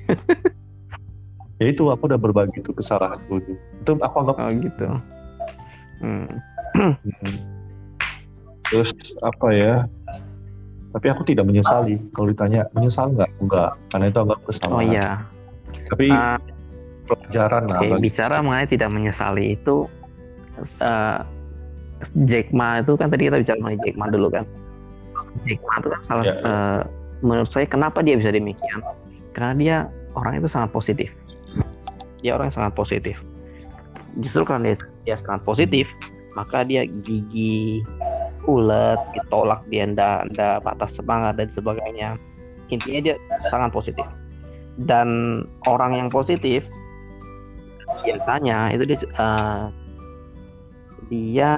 ya 1.61 1.65
itu 1.67 1.83
aku 1.87 2.03
udah 2.05 2.19
berbagi 2.19 2.59
itu 2.61 2.71
kesalahan 2.71 3.19
itu. 3.29 3.53
Itu 3.81 3.91
aku 3.97 4.15
anggap 4.21 4.35
Oh 4.37 4.49
gitu. 4.53 4.85
Hmm. 5.97 6.29
hmm. 6.77 7.37
terus 8.67 8.91
apa 9.19 9.47
ya? 9.49 9.75
tapi 10.87 11.13
aku 11.13 11.21
tidak 11.23 11.45
menyesali 11.45 11.99
kalau 12.09 12.25
ditanya 12.25 12.65
menyesal 12.73 13.13
nggak 13.13 13.29
enggak 13.37 13.71
karena 13.89 14.05
itu 14.07 14.19
agak 14.19 14.39
kesalahan 14.45 14.73
Oh 14.73 14.83
iya. 14.83 15.09
tapi 15.87 16.05
Ah, 16.09 16.37
pelajaran 17.05 17.63
lah 17.69 17.79
bagi 17.85 18.01
bicara 18.03 18.41
mengenai 18.41 18.65
tidak 18.65 18.89
menyesali 18.89 19.53
itu 19.53 19.85
eh, 20.79 21.17
Jack 22.25 22.49
Ma 22.49 22.81
itu 22.81 22.93
kan 22.93 23.09
tadi 23.09 23.29
kita 23.29 23.37
bicara 23.37 23.57
mengenai 23.57 23.81
Jack 23.83 23.95
Ma 23.95 24.05
dulu 24.09 24.27
kan. 24.31 24.45
Jack 25.45 25.59
Ma 25.61 25.73
itu 25.77 25.87
kan 25.91 26.01
salah 26.03 26.23
Ya, 26.23 26.33
ya. 26.33 26.39
eh, 26.41 26.81
menurut 27.21 27.49
saya 27.49 27.65
kenapa 27.65 28.01
dia 28.01 28.15
bisa 28.17 28.29
demikian? 28.29 28.79
Karena 29.33 29.53
dia 29.53 29.77
orang 30.17 30.41
itu 30.41 30.49
sangat 30.49 30.73
positif. 30.73 31.13
Dia 32.25 32.33
orang 32.33 32.49
yang 32.49 32.57
sangat 32.57 32.73
positif. 32.73 33.21
Justru 34.17 34.41
karena 34.49 34.73
dia, 34.73 34.77
dia 35.05 35.15
sangat 35.21 35.45
positif, 35.45 35.85
maka 36.33 36.65
dia 36.65 36.89
gigi 36.89 37.85
ulet, 38.49 38.97
ditolak 39.13 39.61
dia 39.69 39.85
ndak 39.85 40.33
patah 40.65 40.89
semangat 40.89 41.37
dan 41.37 41.49
sebagainya. 41.53 42.17
Intinya 42.73 43.13
dia 43.13 43.15
sangat 43.53 43.69
positif. 43.69 44.07
Dan 44.77 45.41
orang 45.69 45.93
yang 45.93 46.09
positif 46.09 46.65
biasanya 48.05 48.71
itu 48.71 48.83
dia 48.87 48.99
eh, 49.03 49.63
dia 51.09 51.53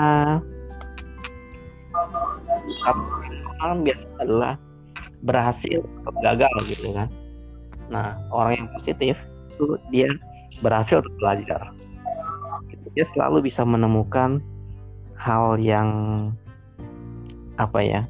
orang 3.59 3.79
biasa 3.85 4.05
adalah 4.23 4.53
berhasil 5.19 5.83
atau 6.07 6.19
gagal 6.23 6.53
gitu 6.69 6.95
kan. 6.95 7.09
Nah 7.89 8.15
orang 8.29 8.63
yang 8.63 8.67
positif 8.77 9.25
itu 9.49 9.75
dia 9.89 10.09
berhasil 10.61 11.01
untuk 11.01 11.13
belajar. 11.19 11.73
Dia 12.97 13.05
selalu 13.05 13.45
bisa 13.45 13.61
menemukan 13.65 14.41
hal 15.19 15.59
yang 15.59 15.89
apa 17.59 17.83
ya 17.83 18.01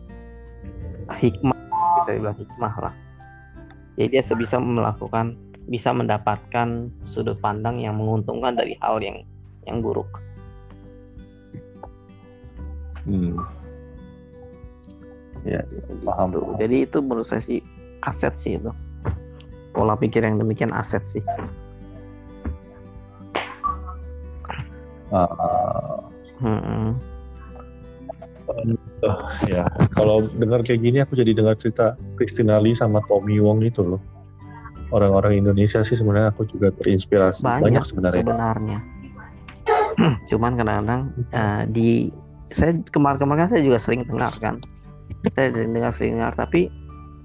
hikmah 1.17 1.57
bisa 1.99 2.09
dibilang 2.15 2.37
hikmah 2.37 2.75
lah. 2.89 2.95
Jadi 3.97 4.07
dia 4.15 4.23
sebisa 4.23 4.61
melakukan 4.61 5.35
bisa 5.69 5.93
mendapatkan 5.93 6.89
sudut 7.05 7.37
pandang 7.37 7.81
yang 7.81 7.97
menguntungkan 7.97 8.57
dari 8.57 8.77
hal 8.81 9.01
yang 9.01 9.25
yang 9.65 9.81
buruk. 9.81 10.07
hmm. 13.09 13.37
ya 15.47 15.61
paham 16.05 16.29
Tuh. 16.29 16.53
Jadi 16.61 16.85
itu 16.85 16.97
menurut 17.01 17.25
saya 17.25 17.41
sih 17.41 17.61
aset 18.05 18.33
sih 18.37 18.57
itu. 18.59 18.71
Pola 19.73 19.93
pikir 19.95 20.25
yang 20.25 20.41
demikian 20.41 20.73
aset 20.73 21.03
sih. 21.05 21.23
Ah, 25.09 25.99
Hmm. 26.39 26.95
ya 29.45 29.67
kalau 29.93 30.25
dengar 30.39 30.65
kayak 30.65 30.81
gini 30.81 30.97
aku 31.03 31.13
jadi 31.13 31.37
dengar 31.37 31.53
cerita 31.59 31.93
Christina 32.17 32.57
Lee 32.57 32.73
sama 32.73 33.03
Tommy 33.05 33.37
Wong 33.37 33.61
itu 33.61 33.85
loh 33.85 34.01
orang-orang 34.89 35.37
Indonesia 35.45 35.85
sih 35.85 35.93
sebenarnya 35.93 36.33
aku 36.33 36.49
juga 36.49 36.73
terinspirasi 36.73 37.45
banyak, 37.45 37.61
Banyak, 37.61 37.83
sebenarnya 37.85 38.23
sebenarnya. 38.25 38.79
Cuman 40.33 40.51
kadang-kadang 40.57 41.01
eh, 41.29 41.63
di 41.69 41.89
saya 42.49 42.73
kemarin-kemarin 42.89 43.45
kan 43.45 43.49
saya 43.53 43.61
juga 43.61 43.77
sering 43.77 44.01
dengar 44.09 44.33
kan. 44.41 44.57
Saya 45.37 45.53
dengar 45.53 45.93
sering 45.93 46.17
dengar 46.17 46.33
tapi 46.33 46.73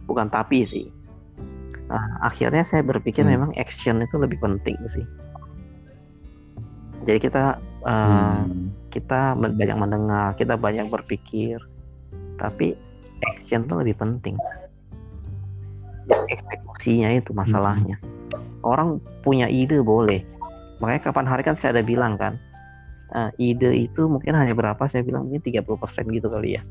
bukan 0.05 0.29
tapi 0.29 0.69
sih. 0.69 0.87
Nah, 1.85 2.25
akhirnya 2.25 2.65
saya 2.65 2.81
berpikir 2.81 3.25
Hmm. 3.25 3.33
memang 3.37 3.51
action 3.61 4.01
itu 4.01 4.17
lebih 4.17 4.41
penting 4.41 4.77
sih. 4.89 5.05
Jadi 7.05 7.19
kita 7.21 7.61
eh, 7.85 7.93
Hmm. 7.93 8.73
kita 8.89 9.37
banyak 9.37 9.77
mendengar, 9.77 10.33
kita 10.41 10.57
banyak 10.57 10.89
berpikir, 10.89 11.61
tapi 12.41 12.73
action 13.29 13.69
itu 13.69 13.75
lebih 13.77 13.97
penting. 14.01 14.41
Ya, 16.09 16.17
eksekusinya 16.33 17.13
itu 17.13 17.37
masalahnya. 17.37 18.01
Orang 18.65 19.05
punya 19.21 19.53
ide 19.53 19.85
boleh, 19.85 20.25
makanya 20.81 21.13
kapan 21.13 21.27
hari 21.29 21.45
kan 21.45 21.57
saya 21.61 21.77
ada 21.77 21.85
bilang 21.85 22.17
kan, 22.17 22.41
eh, 23.13 23.53
ide 23.53 23.85
itu 23.85 24.09
mungkin 24.09 24.33
hanya 24.33 24.57
berapa? 24.57 24.81
Saya 24.89 25.05
bilang 25.05 25.29
mungkin 25.29 25.45
30% 25.45 26.09
gitu 26.09 26.33
kali 26.33 26.57
ya. 26.57 26.63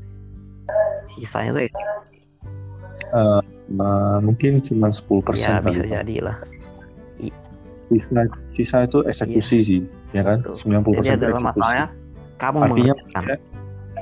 Sisanya 1.14 1.54
tuh 1.54 1.62
Eh, 3.14 3.42
eh, 3.78 4.18
mungkin 4.22 4.52
cuma 4.62 4.88
10% 4.90 5.02
ya 5.38 5.58
kali 5.60 5.78
bisa 5.78 5.82
Pak. 5.82 5.88
jadi 6.00 6.16
lah. 6.22 6.36
sisa, 7.84 8.20
sisa 8.56 8.76
itu 8.88 8.98
eksekusi 9.04 9.58
sih 9.60 9.80
ya 10.16 10.22
kan. 10.24 10.40
90% 10.40 10.58
Jadi 10.58 10.64
itu 10.64 11.12
adalah 11.14 11.38
eksekusi 11.38 11.44
masalahnya 11.44 11.86
kamu 12.34 12.58
Artinya, 12.66 12.92
mengerjakan. 12.98 13.24
ya, 13.24 13.36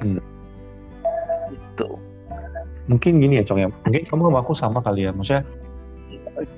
hmm. 0.01 0.21
Itu. 1.53 1.89
mungkin 2.91 3.13
gini 3.23 3.35
ya 3.39 3.45
Cong 3.47 3.61
ya 3.63 3.69
mungkin 3.71 4.03
kamu 4.11 4.23
sama 4.27 4.39
aku 4.43 4.53
sama 4.59 4.79
kali 4.83 5.07
ya 5.07 5.15
maksudnya 5.15 5.47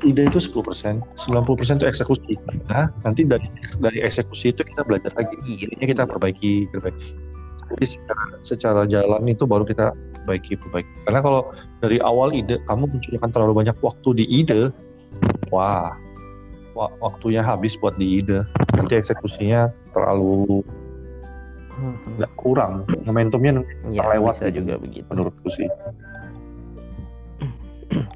ide 0.00 0.22
itu 0.24 0.40
10% 0.40 1.04
90% 1.20 1.76
itu 1.76 1.86
eksekusi 1.86 2.32
nah 2.70 2.88
nanti 3.04 3.28
dari 3.28 3.44
dari 3.76 3.98
eksekusi 4.00 4.56
itu 4.56 4.64
kita 4.64 4.86
belajar 4.88 5.12
lagi 5.18 5.36
idenya 5.44 5.84
kita 5.84 6.02
perbaiki 6.08 6.70
perbaiki 6.72 7.12
jadi 7.74 7.86
secara, 7.86 8.24
secara 8.40 8.82
jalan 8.88 9.22
itu 9.28 9.44
baru 9.44 9.68
kita 9.68 9.92
perbaiki 10.24 10.56
perbaiki 10.56 10.88
karena 11.04 11.20
kalau 11.20 11.52
dari 11.78 12.00
awal 12.00 12.32
ide 12.32 12.56
kamu 12.64 12.88
mencurahkan 12.88 13.28
terlalu 13.28 13.52
banyak 13.60 13.76
waktu 13.78 14.08
di 14.16 14.24
ide 14.34 14.72
wah 15.48 15.94
wa- 16.72 16.90
waktunya 16.98 17.38
habis 17.38 17.76
buat 17.76 17.94
di 17.94 18.18
ide 18.18 18.42
nanti 18.72 18.96
eksekusinya 18.96 19.68
terlalu 19.92 20.64
Hmm, 21.74 21.98
nggak 22.16 22.32
kurang 22.38 22.86
momentumnya 23.02 23.60
Ya, 23.90 23.98
terlewat 24.00 24.38
bisa 24.38 24.46
gitu. 24.46 24.56
juga 24.62 24.74
begitu. 24.78 25.06
menurutku 25.10 25.50
sih 25.50 25.66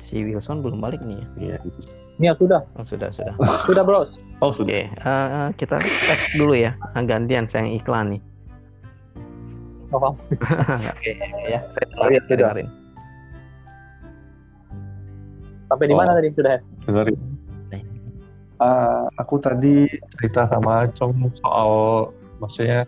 Si 0.00 0.22
Wilson 0.22 0.62
belum 0.62 0.78
balik 0.78 1.02
nih 1.02 1.18
ya. 1.18 1.26
Iya, 1.36 1.56
gitu. 1.66 1.78
Ini 2.18 2.24
ya 2.24 2.34
sudah, 2.34 2.60
Oh, 2.74 2.82
sudah, 2.82 3.10
sudah. 3.10 3.34
sudah 3.66 3.82
bros. 3.82 4.10
oh 4.38 4.48
Oke, 4.48 4.54
sudah 4.54 4.74
eh, 4.78 5.48
kita 5.54 5.76
tag 6.06 6.18
dulu 6.32 6.54
ya. 6.54 6.74
Gantian 6.96 7.46
saya 7.46 7.66
yang 7.66 7.74
iklan 7.76 8.06
nih. 8.14 8.20
Oh, 9.88 10.12
Oke, 10.92 11.10
ya. 11.48 11.60
Saya 11.64 11.86
Oh, 11.96 12.06
iya, 12.06 12.20
saya 12.20 12.36
sudah. 12.36 12.52
dengerin. 12.52 12.68
sampai 15.68 15.84
di 15.84 15.96
mana 15.96 16.10
Oh. 16.12 16.16
tadi 16.16 16.28
sudah? 16.32 16.56
dengerin 16.84 17.16
Ah, 18.58 19.06
aku 19.14 19.38
tadi 19.38 19.86
cerita 20.18 20.42
sama 20.42 20.88
Cong 20.90 21.14
soal 21.38 21.70
maksudnya 22.40 22.82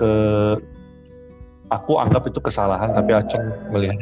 ke 0.00 0.12
aku 1.68 2.00
anggap 2.00 2.24
itu 2.24 2.40
kesalahan 2.40 2.96
tapi 2.96 3.12
Acong 3.12 3.52
melihat 3.68 4.00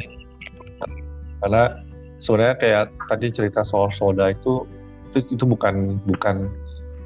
karena 1.43 1.75
sebenarnya 2.23 2.55
kayak 2.55 2.83
tadi 3.11 3.27
cerita 3.35 3.67
soal 3.67 3.91
soda 3.91 4.31
itu 4.31 4.63
itu, 5.11 5.35
itu 5.35 5.43
bukan 5.43 5.99
bukan 6.07 6.47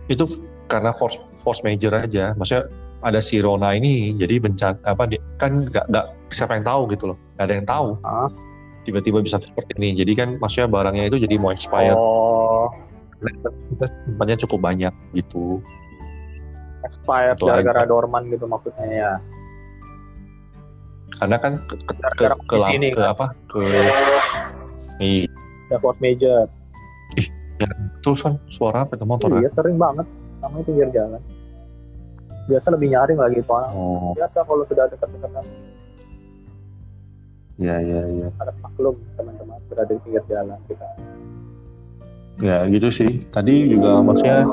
itu 0.06 0.30
karena 0.70 0.94
force 0.94 1.18
force 1.34 1.65
major 1.65 1.98
aja 1.98 2.38
maksudnya 2.38 2.70
ada 3.01 3.20
si 3.20 3.38
Rona 3.38 3.74
ini 3.74 4.13
jadi 4.13 4.38
bencana 4.38 4.77
apa 4.84 5.03
dia 5.05 5.20
kan 5.36 5.58
nggak 5.60 5.86
nggak 5.89 6.05
siapa 6.29 6.53
yang 6.55 6.65
tahu 6.65 6.81
gitu 6.88 7.03
loh 7.10 7.17
nggak 7.36 7.46
ada 7.46 7.55
yang 7.58 7.67
tahu 7.67 7.88
Ah. 8.01 8.29
tiba-tiba 8.81 9.20
bisa 9.20 9.38
seperti 9.38 9.74
ini 9.75 9.98
jadi 9.98 10.12
kan 10.15 10.29
maksudnya 10.38 10.67
barangnya 10.67 11.05
itu 11.08 11.17
jadi 11.17 11.36
mau 11.36 11.50
expired 11.50 11.98
Oh, 11.98 12.70
kita 13.70 13.86
simpannya 14.05 14.38
cukup 14.41 14.60
banyak 14.63 14.93
gitu 15.13 15.62
expired 16.81 17.38
gara-gara 17.38 17.86
dorman 17.86 18.25
gitu 18.27 18.46
maksudnya 18.46 18.86
ya. 18.88 19.13
karena 21.17 21.38
kan 21.38 21.53
ke, 21.62 21.75
ke, 21.86 21.93
ke, 22.17 22.25
ke, 22.50 22.55
di 22.55 22.63
sini, 22.72 22.88
ke 22.89 22.98
kan? 22.98 23.13
apa 23.13 23.25
ke 23.46 23.62
Ya 25.70 25.77
force 25.77 26.00
major. 26.00 26.50
terus 28.01 28.20
kan 28.20 28.36
suara 28.50 28.84
apa 28.84 28.98
itu 28.98 29.05
motor 29.05 29.29
Iya, 29.31 29.53
sering 29.53 29.77
banget. 29.77 30.03
Namanya 30.41 30.63
pinggir 30.65 30.89
jalan. 30.89 31.22
Biasa 32.50 32.67
lebih 32.74 32.88
nyaring 32.93 33.19
lagi, 33.21 33.39
Pak. 33.45 33.65
oh. 33.75 34.13
Biasa 34.17 34.38
kalau 34.45 34.63
sudah 34.65 34.86
dekat-dekat 34.89 35.45
ya 37.62 37.77
ya 37.77 38.01
ya. 38.10 38.27
Ada 38.41 38.51
maklum 38.65 38.98
teman-teman 39.13 39.62
berada 39.69 39.93
di 39.93 40.01
pinggir 40.01 40.24
jalan 40.25 40.57
kita. 40.65 40.88
ya 42.41 42.65
gitu 42.74 42.89
sih. 42.89 43.12
Tadi 43.29 43.69
juga 43.69 44.01
maksudnya 44.01 44.50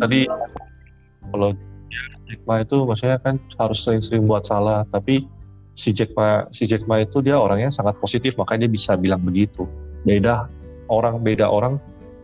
tadi 0.00 0.24
kalau 1.28 1.52
Jack 2.24 2.40
Ma 2.48 2.64
itu 2.64 2.76
maksudnya 2.88 3.20
kan 3.20 3.36
harus 3.60 3.78
sering-sering 3.84 4.24
buat 4.24 4.48
salah 4.48 4.88
tapi 4.88 5.28
si 5.76 5.92
Jack 5.92 6.16
Ma 6.16 6.48
si 6.48 6.64
Jack 6.64 6.88
Ma 6.88 7.04
itu 7.04 7.20
dia 7.20 7.36
orangnya 7.36 7.68
sangat 7.68 8.00
positif 8.00 8.32
makanya 8.40 8.64
dia 8.64 8.72
bisa 8.72 8.96
bilang 8.96 9.20
begitu. 9.20 9.68
Beda 10.08 10.48
orang 10.88 11.20
beda 11.20 11.52
orang 11.52 11.76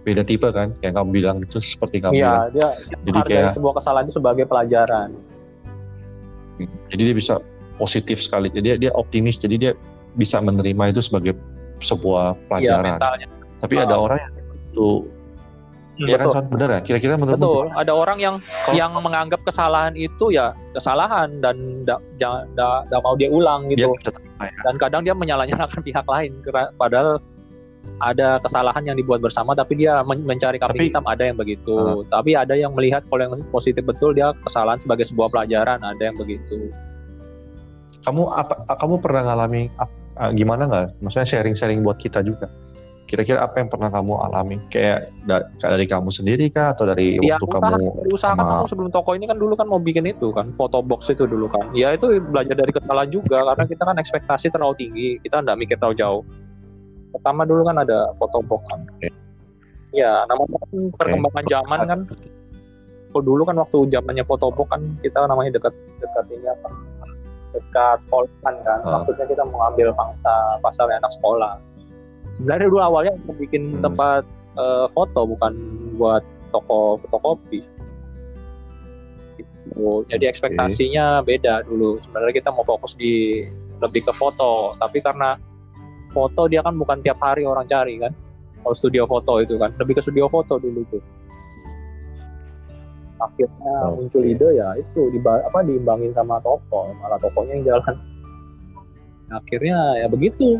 beda 0.08 0.22
tipe 0.22 0.48
kan 0.48 0.72
yang 0.80 0.94
kamu 0.94 1.08
bilang 1.12 1.36
itu 1.38 1.60
seperti 1.60 2.00
kamu 2.00 2.16
bilang 2.16 2.48
Iya, 2.48 2.48
dia 2.50 2.68
Jadi 3.04 3.18
kayak- 3.26 3.52
sebuah 3.52 3.74
kesalahan 3.76 4.04
itu 4.04 4.14
sebagai 4.14 4.44
pelajaran. 4.44 5.08
jadi 6.88 7.02
dia 7.04 7.14
bisa 7.14 7.34
positif 7.76 8.18
sekali 8.18 8.48
jadi 8.48 8.64
dia, 8.64 8.76
dia 8.80 8.92
optimis 8.92 9.36
jadi 9.36 9.54
dia 9.56 9.72
bisa 10.14 10.40
menerima 10.40 10.90
itu 10.90 11.00
sebagai 11.00 11.36
sebuah 11.78 12.34
Iya, 12.34 12.42
pelajaran 12.48 12.92
mentalnya. 12.96 13.26
tapi 13.60 13.74
Ah. 13.76 13.84
ada 13.84 13.96
orang 13.96 14.18
yang 14.18 14.32
itu 14.66 14.88
Iya 15.98 16.14
kan. 16.16 16.30
Son? 16.30 16.46
bener 16.48 16.68
ya 16.70 16.80
kira-kira 16.80 17.14
menurut 17.14 17.36
Betul, 17.36 17.66
ada 17.74 17.90
orang 17.92 18.18
yang 18.18 18.34
Kalau- 18.62 18.76
yang 18.76 18.90
menganggap 18.96 19.42
kesalahan 19.42 19.90
itu 19.92 20.30
ya 20.30 20.54
kesalahan 20.70 21.42
dan 21.42 21.58
tidak 21.82 21.98
mau 23.00 23.14
dia 23.14 23.26
ulang 23.28 23.66
dia 23.66 23.82
gitu. 23.82 23.90
terima 24.06 24.46
ya 24.46 24.54
Dan 24.62 24.74
kadang 24.78 25.02
dia 25.02 25.10
menyalahkan 25.12 25.58
pihak 25.82 26.06
lain 26.06 26.38
padahal 26.72 27.18
ada 27.98 28.38
kesalahan 28.38 28.86
yang 28.86 28.94
dibuat 28.94 29.18
bersama 29.18 29.52
tapi 29.52 29.74
dia 29.74 30.06
men- 30.06 30.22
mencari 30.22 30.56
kambing 30.56 30.78
Tapi- 30.78 30.88
hitam 30.90 31.04
ada 31.06 31.22
yang 31.26 31.34
begitu. 31.34 32.06
Tapi 32.06 32.38
ada 32.38 32.54
yang 32.54 32.70
melihat 32.70 33.02
kalau 33.06 33.26
yang 33.26 33.34
positif 33.50 33.82
betul 33.82 34.14
dia 34.14 34.30
kesalahan 34.42 34.78
sebagai 34.78 35.06
sebuah 35.06 35.28
pelajaran, 35.28 35.82
ada 35.82 36.02
yang 36.02 36.14
begitu. 36.14 36.70
kamu 37.98 38.24
apa 38.30 38.54
kamu 38.78 38.94
pernah 39.02 39.22
ngalami 39.26 39.68
ah, 39.76 40.30
gimana 40.30 40.64
nggak 40.64 41.02
maksudnya 41.02 41.28
sharing-sharing 41.28 41.82
buat 41.82 41.98
kita 41.98 42.22
juga 42.22 42.48
kira-kira 43.04 43.40
apa 43.40 43.58
yang 43.58 43.68
pernah 43.68 43.88
kamu 43.88 44.12
alami 44.20 44.56
kayak 44.68 45.08
da- 45.24 45.48
dari 45.56 45.84
kamu 45.84 46.08
sendiri 46.08 46.48
kah 46.48 46.72
atau 46.72 46.84
dari 46.84 47.16
Ya, 47.18 47.36
waktu 47.36 47.44
usaha, 47.48 47.60
kamu 47.72 47.84
diusahakan 48.06 48.44
sama- 48.44 48.58
aku 48.60 48.66
sebelum 48.68 48.90
toko 48.92 49.10
ini 49.12 49.24
kan 49.24 49.36
dulu 49.36 49.56
kan 49.56 49.64
mau 49.64 49.80
bikin 49.80 50.04
itu 50.04 50.28
kan, 50.30 50.52
foto 50.54 50.78
box 50.80 51.08
itu 51.08 51.24
dulu 51.24 51.48
kan. 51.48 51.72
Ya 51.72 51.92
itu 51.92 52.04
belajar 52.20 52.52
dari 52.52 52.68
kesalahan 52.68 53.08
juga 53.08 53.48
karena 53.48 53.64
kita 53.64 53.82
kan 53.82 53.96
ekspektasi 53.96 54.46
terlalu 54.52 54.74
tinggi, 54.76 55.08
kita 55.20 55.40
nggak 55.40 55.56
mikir 55.56 55.76
terlalu 55.76 55.96
jauh. 55.96 56.22
Pertama 57.18 57.42
dulu 57.42 57.66
kan 57.66 57.76
ada 57.82 58.14
foto 58.14 58.38
box 58.46 58.62
kan. 58.70 58.80
Ya, 59.90 60.22
namanya 60.30 60.62
kan 60.62 60.70
perkembangan 60.94 61.44
zaman 61.50 61.78
kan. 61.82 62.00
Kalau 63.08 63.24
dulu 63.24 63.42
kan 63.42 63.56
waktu 63.58 63.90
zamannya 63.90 64.22
foto 64.22 64.54
box 64.54 64.70
kan 64.70 64.82
kita 65.02 65.26
namanya 65.26 65.58
dekat 65.58 65.74
dekat 65.98 66.24
ini 66.30 66.46
apa? 66.46 66.68
Dekat 67.58 67.98
sekolah 68.06 68.30
kan. 68.46 68.54
Ah. 68.86 69.02
Maksudnya 69.02 69.26
kita 69.26 69.42
mau 69.50 69.66
ambil 69.66 69.90
pangsa 69.98 70.62
pasar 70.62 70.86
anak 70.94 71.10
sekolah. 71.18 71.58
Sebenarnya 72.38 72.70
dulu 72.70 72.78
awalnya 72.78 73.12
untuk 73.18 73.34
bikin 73.42 73.82
Hmm. 73.82 73.90
tempat 73.90 74.22
eh, 74.58 74.86
foto 74.94 75.20
bukan 75.26 75.52
buat 75.98 76.22
toko 76.54 76.98
fotokopi. 77.02 77.62
Gitu. 79.38 80.06
Jadi 80.06 80.24
ekspektasinya 80.26 81.22
beda 81.26 81.66
dulu. 81.66 81.98
Sebenarnya 82.06 82.34
kita 82.38 82.50
mau 82.54 82.62
fokus 82.62 82.94
di 82.94 83.42
lebih 83.78 84.06
ke 84.06 84.12
foto, 84.18 84.74
tapi 84.78 84.98
karena 84.98 85.38
foto 86.10 86.46
dia 86.46 86.60
kan 86.60 86.74
bukan 86.74 87.00
tiap 87.00 87.18
hari 87.18 87.42
orang 87.42 87.64
cari 87.64 87.98
kan. 87.98 88.12
Kalau 88.58 88.74
studio 88.74 89.04
foto 89.04 89.38
itu 89.38 89.54
kan, 89.54 89.70
lebih 89.76 89.96
ke 89.96 90.02
studio 90.02 90.26
foto 90.26 90.58
dulu 90.58 90.82
tuh. 90.88 91.02
Akhirnya 93.18 93.74
Oke. 93.84 93.94
muncul 93.98 94.22
ide 94.22 94.48
ya 94.54 94.68
itu 94.74 95.10
di 95.10 95.18
apa 95.20 95.58
diimbangin 95.62 96.12
sama 96.12 96.38
toko, 96.38 96.94
malah 96.96 97.18
tokonya 97.18 97.52
yang 97.54 97.64
jalan. 97.66 97.94
Akhirnya 99.28 99.78
ya 99.98 100.06
begitu. 100.06 100.58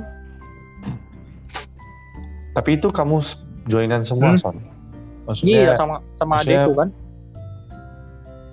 tapi 2.49 2.75
itu 2.75 2.91
kamu 2.91 3.23
joinan 3.65 4.03
semua 4.03 4.35
Hmm. 4.35 4.41
Son 4.41 4.57
Iya 4.59 4.67
maksudnya 5.23 5.79
sama 5.79 5.97
sama 6.19 6.31
maksudnya- 6.35 6.59
adikku 6.59 6.73
kan. 6.75 6.89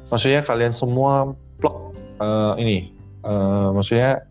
maksudnya 0.06 0.42
kalian 0.46 0.70
semua 0.70 1.12
plek 1.58 1.76
eh, 2.22 2.54
ini 2.62 2.78
eh, 3.26 3.68
maksudnya 3.74 4.22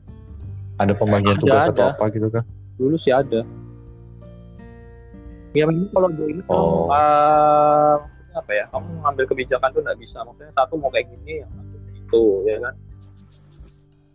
ada 0.78 0.94
pembagian 0.94 1.35
Ada, 1.35 1.42
tugas 1.42 1.62
atau 1.66 1.85
ada. 1.85 1.90
apa 1.90 2.04
gitu 2.09 2.28
kan 2.30 2.44
dulu 2.78 2.96
sih 2.98 3.14
ada. 3.14 3.42
Ya 5.54 5.70
memang 5.70 5.86
kalau 5.94 6.10
join 6.18 6.42
itu 6.42 6.50
Oh. 6.50 6.90
maksudnya 6.90 8.34
apa 8.34 8.50
ya? 8.50 8.64
Kamu 8.74 8.88
ngambil 9.06 9.24
kebijakan 9.30 9.70
tuh 9.70 9.80
nggak 9.86 9.98
bisa. 10.02 10.18
Maksudnya 10.26 10.52
satu 10.58 10.74
mau 10.74 10.90
kayak 10.90 11.06
gini 11.14 11.46
yang 11.46 11.50
satu 11.54 11.76
itu 11.94 12.24
ya 12.50 12.56
kan? 12.58 12.74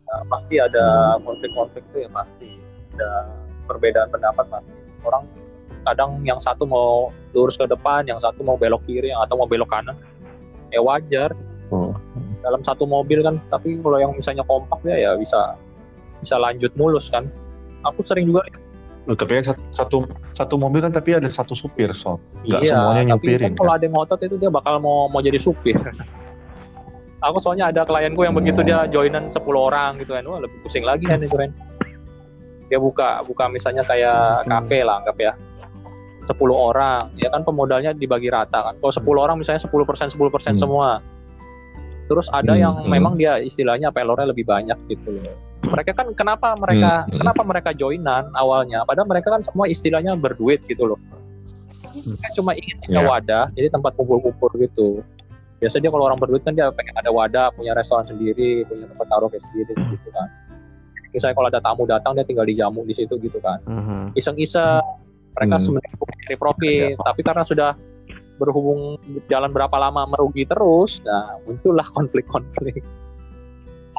Nah, 0.09 0.21
pasti 0.27 0.55
ada 0.59 0.85
konflik-konflik 1.23 1.83
tuh 1.95 1.99
ya 2.03 2.09
pasti. 2.11 2.59
Ada 2.99 3.11
perbedaan 3.71 4.09
pendapat 4.11 4.45
pasti. 4.51 4.73
Orang 5.07 5.23
kadang 5.87 6.19
yang 6.27 6.43
satu 6.43 6.67
mau 6.67 7.15
lurus 7.31 7.55
ke 7.55 7.63
depan 7.63 8.03
yang 8.03 8.19
satu 8.19 8.43
mau 8.43 8.59
belok 8.59 8.83
kiri 8.83 9.15
yang 9.15 9.23
atau 9.23 9.39
mau 9.39 9.47
belok 9.47 9.71
kanan. 9.71 9.95
Ya 10.75 10.83
wajar. 10.83 11.31
Oh. 11.69 11.93
dalam 12.41 12.65
satu 12.65 12.89
mobil 12.89 13.21
kan 13.21 13.37
tapi 13.53 13.77
kalau 13.77 14.01
yang 14.01 14.09
misalnya 14.17 14.41
kompak 14.47 14.81
ya 14.87 14.97
ya 14.97 15.11
bisa 15.19 15.53
bisa 16.23 16.35
lanjut 16.39 16.71
mulus 16.73 17.11
kan 17.13 17.21
aku 17.83 17.99
sering 18.05 18.27
juga 18.27 18.43
Loh, 19.07 19.17
tapi 19.17 19.41
kan 19.41 19.55
satu, 19.55 19.61
satu 19.73 19.97
satu 20.37 20.55
mobil 20.59 20.85
kan 20.85 20.93
tapi 20.93 21.17
ada 21.17 21.25
satu 21.25 21.57
supir 21.57 21.89
Son 21.97 22.21
nggak 22.45 22.61
Iya, 22.61 22.77
semuanya 22.77 23.01
tapi 23.17 23.33
nyupirin 23.33 23.45
kan 23.49 23.53
kalau 23.57 23.71
ada 23.73 23.83
yang 23.89 23.95
ngotot 23.97 24.19
itu 24.21 24.35
dia 24.37 24.49
bakal 24.53 24.77
mau 24.77 25.09
mau 25.09 25.17
jadi 25.17 25.39
supir. 25.41 25.73
aku 27.25 27.37
soalnya 27.43 27.67
ada 27.73 27.83
klienku 27.83 28.21
yang 28.23 28.31
begitu 28.31 28.61
dia 28.61 28.85
joinan 28.87 29.27
10 29.27 29.39
orang 29.43 29.97
gitu 29.99 30.15
kan, 30.15 30.23
wah 30.23 30.39
lebih 30.39 30.55
pusing 30.63 30.85
lagi 30.85 31.03
kan 31.03 31.19
itu 31.19 31.35
kan. 31.35 31.49
Dia 32.69 32.77
buka 32.77 33.25
buka 33.25 33.49
misalnya 33.49 33.81
kayak 33.83 34.45
Hmm. 34.45 34.61
kafe 34.61 34.85
lah, 34.85 35.01
anggap 35.01 35.17
ya. 35.17 35.33
10 36.29 36.53
orang, 36.53 37.01
ya 37.17 37.33
kan 37.33 37.41
pemodalnya 37.41 37.91
dibagi 37.91 38.29
rata 38.29 38.61
kan. 38.61 38.77
Kalau 38.77 38.93
10 38.93 39.19
orang 39.25 39.41
misalnya 39.41 39.59
10% 39.59 40.13
10% 40.13 40.53
Hmm. 40.55 40.61
semua. 40.61 40.89
Terus 42.05 42.29
ada 42.29 42.53
Hmm, 42.53 42.61
yang 42.61 42.73
hmm. 42.77 42.89
memang 42.89 43.13
dia 43.17 43.41
istilahnya 43.41 43.89
pelornya 43.89 44.29
lebih 44.29 44.45
banyak 44.45 44.77
gitu 44.87 45.17
loh. 45.17 45.33
Mereka 45.59 45.91
kan 45.91 46.07
kenapa 46.15 46.55
mereka 46.55 47.03
Hmm, 47.03 47.11
hmm. 47.11 47.19
kenapa 47.19 47.41
mereka 47.43 47.69
joinan 47.71 48.31
awalnya? 48.33 48.87
Padahal 48.87 49.07
mereka 49.07 49.35
kan 49.35 49.41
semua 49.43 49.67
istilahnya 49.67 50.15
berduit 50.15 50.63
gitu 50.65 50.87
loh. 50.87 50.99
Mereka 51.99 52.27
cuma 52.35 52.55
ingin 52.55 52.75
punya 52.79 53.01
Ya. 53.01 53.07
wadah, 53.07 53.43
jadi 53.53 53.67
tempat 53.69 53.91
kumpul-kumpul 53.93 54.49
gitu. 54.57 55.03
Biasa 55.59 55.83
dia 55.83 55.91
kalau 55.91 56.07
orang 56.07 56.15
berduit 56.17 56.41
kan 56.41 56.55
dia 56.55 56.71
pengen 56.71 56.95
ada 56.95 57.11
wadah, 57.11 57.51
punya 57.51 57.75
restoran 57.75 58.07
sendiri, 58.07 58.63
punya 58.63 58.87
tempat 58.87 59.05
karaoke 59.05 59.37
sendiri 59.41 59.75
gitu 59.75 60.09
kan. 60.09 60.27
Misalnya 61.09 61.35
kalau 61.35 61.47
ada 61.49 61.59
tamu 61.59 61.83
datang 61.83 62.15
dia 62.15 62.23
tinggal 62.23 62.47
dijamu 62.47 62.85
di 62.85 62.95
situ 62.95 63.19
gitu 63.19 63.41
kan. 63.41 63.59
Mhm. 63.67 64.15
Iseng-iseng 64.15 64.79
mereka 65.35 65.55
Hmm. 65.57 65.63
sebenarnya 65.65 65.91
cari 66.23 66.37
profit, 66.37 66.95
tapi 66.95 67.21
karena 67.21 67.43
sudah 67.43 67.71
berhubung 68.37 68.95
jalan 69.27 69.51
berapa 69.51 69.75
lama 69.75 70.07
merugi 70.07 70.47
terus, 70.47 71.03
nah 71.03 71.35
muncullah 71.43 71.83
konflik-konflik. 71.97 72.79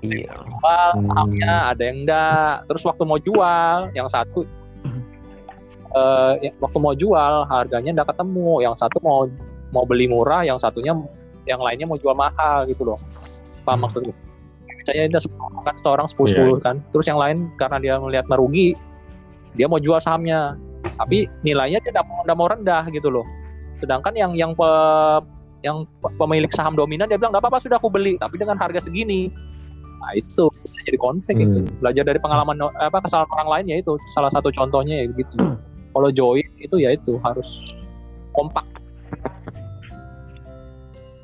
Iya. 0.00 0.32
Jual 0.32 0.88
Hmm. 0.96 1.06
sahamnya 1.12 1.52
ada 1.76 1.82
yang 1.84 1.98
enggak, 2.04 2.52
terus 2.68 2.82
waktu 2.88 3.02
mau 3.04 3.20
jual 3.20 3.76
yang 3.92 4.08
satu 4.08 4.48
eh, 5.90 6.32
ya, 6.46 6.50
waktu 6.62 6.78
mau 6.78 6.94
jual 6.94 7.32
harganya 7.50 7.90
enggak 7.92 8.14
ketemu, 8.14 8.62
yang 8.64 8.74
satu 8.78 8.96
mau 9.02 9.26
mau 9.74 9.84
beli 9.84 10.06
murah, 10.06 10.46
yang 10.46 10.56
satunya 10.56 10.94
yang 11.44 11.60
lainnya 11.60 11.84
mau 11.88 11.98
jual 11.98 12.14
mahal 12.14 12.62
gitu 12.70 12.86
loh. 12.86 12.98
Paham 13.66 13.84
maksudnya? 13.84 14.14
Misalnya 14.80 15.20
sepuluh 15.20 15.60
kan 15.60 15.76
seorang 15.84 16.06
sepuluh 16.08 16.28
Iya. 16.30 16.36
sepuluh 16.40 16.56
kan, 16.62 16.76
terus 16.94 17.06
yang 17.10 17.20
lain 17.20 17.52
karena 17.60 17.76
dia 17.82 17.94
melihat 18.00 18.26
merugi, 18.30 18.72
dia 19.58 19.68
mau 19.68 19.76
jual 19.76 20.00
sahamnya, 20.00 20.56
tapi 20.96 21.28
nilainya 21.44 21.82
dia 21.84 21.92
tidak 21.92 22.06
mau, 22.08 22.48
rendah 22.48 22.88
gitu 22.88 23.12
loh. 23.12 23.26
Sedangkan 23.76 24.16
yang 24.16 24.32
yang 24.32 24.52
pe- 24.56 25.22
yang 25.60 25.84
pe- 26.00 26.14
pemilik 26.16 26.48
saham 26.56 26.72
dominan 26.72 27.04
dia 27.04 27.20
bilang 27.20 27.36
nggak 27.36 27.44
apa-apa 27.44 27.60
sudah 27.60 27.76
aku 27.76 27.92
beli, 27.92 28.16
tapi 28.16 28.40
dengan 28.40 28.56
harga 28.56 28.80
segini. 28.80 29.28
Nah 30.00 30.12
itu 30.14 30.48
bisa 30.50 30.80
jadi 30.82 30.96
konflik 30.96 31.36
Hmm. 31.36 31.44
itu. 31.46 31.58
Belajar 31.78 32.04
dari 32.06 32.18
pengalaman 32.18 32.56
apa 32.72 32.98
kesalahan 33.00 33.30
orang 33.30 33.48
lain 33.50 33.64
ya 33.68 33.76
itu 33.78 33.92
salah 34.10 34.30
satu 34.30 34.48
contohnya 34.50 34.96
ya 34.96 35.06
gitu. 35.10 35.34
Kalau 35.92 36.08
join 36.08 36.46
itu 36.56 36.76
ya 36.76 36.90
itu 36.90 37.18
harus 37.20 37.48
kompak. 38.30 38.64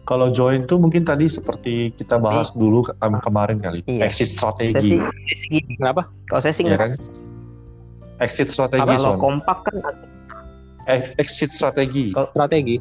Kalau 0.03 0.31
join 0.31 0.63
tuh 0.63 0.79
mungkin 0.79 1.03
tadi 1.03 1.27
seperti 1.27 1.91
kita 1.93 2.15
bahas 2.17 2.55
dulu 2.55 2.85
ke- 2.85 2.95
kemarin 3.21 3.59
kali 3.59 3.83
Iya. 3.85 4.07
exit 4.07 4.31
strategi 4.31 5.03
sih, 5.43 5.59
Kenapa? 5.75 6.07
kalau 6.31 6.41
saya 6.41 6.55
sih 6.55 6.63
ya 6.63 6.79
nggak- 6.79 6.79
kan 6.79 6.91
exit 8.21 8.49
strategi 8.49 8.87
kalau 8.87 9.19
kompak 9.19 9.59
kan 9.65 9.75
Eh, 10.87 11.11
exit 11.19 11.51
strategi 11.51 12.15
Kalau 12.15 12.31
strategi, 12.31 12.79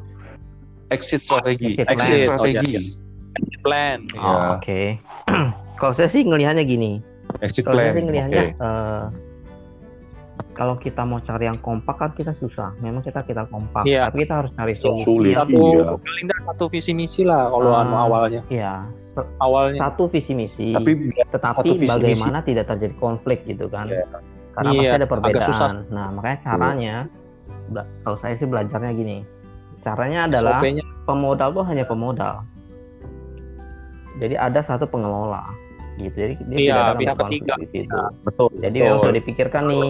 exit 0.88 1.17
strategi 1.19 1.73
Exit 1.73 1.89
exit 1.89 1.97
plan. 1.97 2.21
strategi 2.21 2.77
plan. 3.58 3.99
Iya. 4.05 4.21
Oh, 4.21 4.41
oke. 4.53 4.81
kalau 5.79 5.93
saya 5.93 6.07
sih 6.07 6.21
ngelihatnya 6.21 6.63
gini. 6.63 7.01
exit 7.38 7.65
Kalau 7.65 7.75
plan 7.75 7.85
saya 7.85 7.95
sih 7.95 8.03
ngelihatnya 8.03 8.43
Oke. 8.47 8.53
eh, 8.61 9.03
kalau 10.53 10.75
kita 10.77 11.03
mau 11.03 11.19
cari 11.19 11.45
yang 11.45 11.59
kompak 11.59 11.95
kan 11.95 12.11
kita 12.13 12.31
susah. 12.33 12.71
Memang 12.79 13.03
kita 13.03 13.19
kita 13.21 13.43
kompak, 13.45 13.83
Iya. 13.83 14.07
tapi 14.07 14.23
kita 14.23 14.33
harus 14.39 14.51
cari 14.53 14.73
solusi. 14.73 15.03
Sulit. 15.03 15.33
yang- 15.33 15.43
Satu 15.43 15.59
Iya. 15.67 16.35
satu 16.45 16.65
visi 16.69 16.91
misi 16.93 17.21
lah 17.21 17.49
kalau 17.49 17.71
anu 17.73 17.95
awalnya. 17.97 18.41
Iya, 18.47 18.88
Awalnya 19.38 19.79
satu 19.79 20.07
visi 20.07 20.31
misi. 20.31 20.71
tapi 20.71 21.11
tetapi 21.11 21.67
visi 21.73 21.81
misi. 21.81 21.91
bagaimana 21.91 22.39
tidak 22.39 22.65
terjadi 22.67 22.95
konflik 22.95 23.43
gitu 23.43 23.67
kan? 23.67 23.88
Iya. 23.88 24.05
Karena 24.53 24.69
Iya, 24.71 24.79
pasti 24.79 24.88
ada 24.88 24.95
agak 24.95 25.11
susah. 25.43 25.67
perbedaan. 25.67 25.75
Nah, 25.91 26.07
makanya 26.09 26.38
caranya, 26.41 26.95
kalau 28.01 28.15
saya 28.15 28.33
sih 28.33 28.47
belajarnya 28.47 28.91
gini. 28.93 29.17
Caranya 29.81 30.19
adalah 30.25 30.63
pemodal 31.03 31.49
tuh 31.51 31.63
hanya 31.63 31.83
pemodal. 31.83 32.41
Jadi 34.15 34.36
ada 34.36 34.60
satu 34.63 34.88
pengelola 34.88 35.43
gitu. 35.95 36.15
Jadi 36.15 36.34
dia 36.51 36.58
Iya, 36.60 36.75
tidak 36.75 36.84
ada 36.84 36.95
pihak 36.99 37.17
ketiga. 37.23 37.54
di 37.56 37.67
situ. 37.71 37.99
betul 38.28 38.47
Jadi 38.60 38.78
Betul. 38.84 38.95
sudah 38.99 39.15
dipikirkan 39.15 39.63
nih 39.71 39.88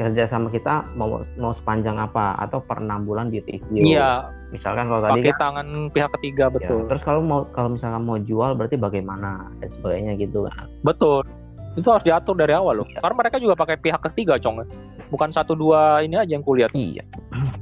kerjasama 0.00 0.48
kita 0.48 0.74
mau 0.96 1.08
mau 1.36 1.52
sepanjang 1.52 1.96
apa 2.00 2.36
atau 2.40 2.64
per 2.64 2.80
enam 2.80 3.04
bulan 3.04 3.28
di 3.28 3.44
review. 3.44 3.84
iya 3.84 4.24
Misalkan 4.48 4.86
kalau 4.88 5.02
tadi 5.02 5.20
pakai 5.20 5.34
kan, 5.34 5.40
tangan 5.42 5.66
pihak 5.90 6.10
ketiga 6.20 6.44
ya, 6.46 6.54
betul. 6.54 6.80
terus 6.86 7.02
kalau 7.02 7.20
mau 7.20 7.40
kalau 7.50 7.74
misalkan 7.74 8.02
mau 8.06 8.16
jual 8.16 8.54
berarti 8.54 8.78
bagaimana 8.78 9.50
dan 9.58 9.68
sebagainya 9.68 10.12
gitu 10.16 10.46
kan. 10.46 10.70
Betul. 10.80 11.26
Itu 11.74 11.90
harus 11.90 12.06
diatur 12.06 12.38
dari 12.38 12.54
awal 12.54 12.80
loh. 12.80 12.86
Iya. 12.86 13.02
Karena 13.02 13.16
mereka 13.18 13.36
juga 13.42 13.58
pakai 13.58 13.76
pihak 13.82 13.98
ketiga, 13.98 14.38
Cong. 14.38 14.62
Bukan 15.10 15.34
satu 15.34 15.58
dua 15.58 16.06
ini 16.06 16.14
aja 16.14 16.30
yang 16.38 16.46
kulihat. 16.46 16.70
Iya. 16.72 17.02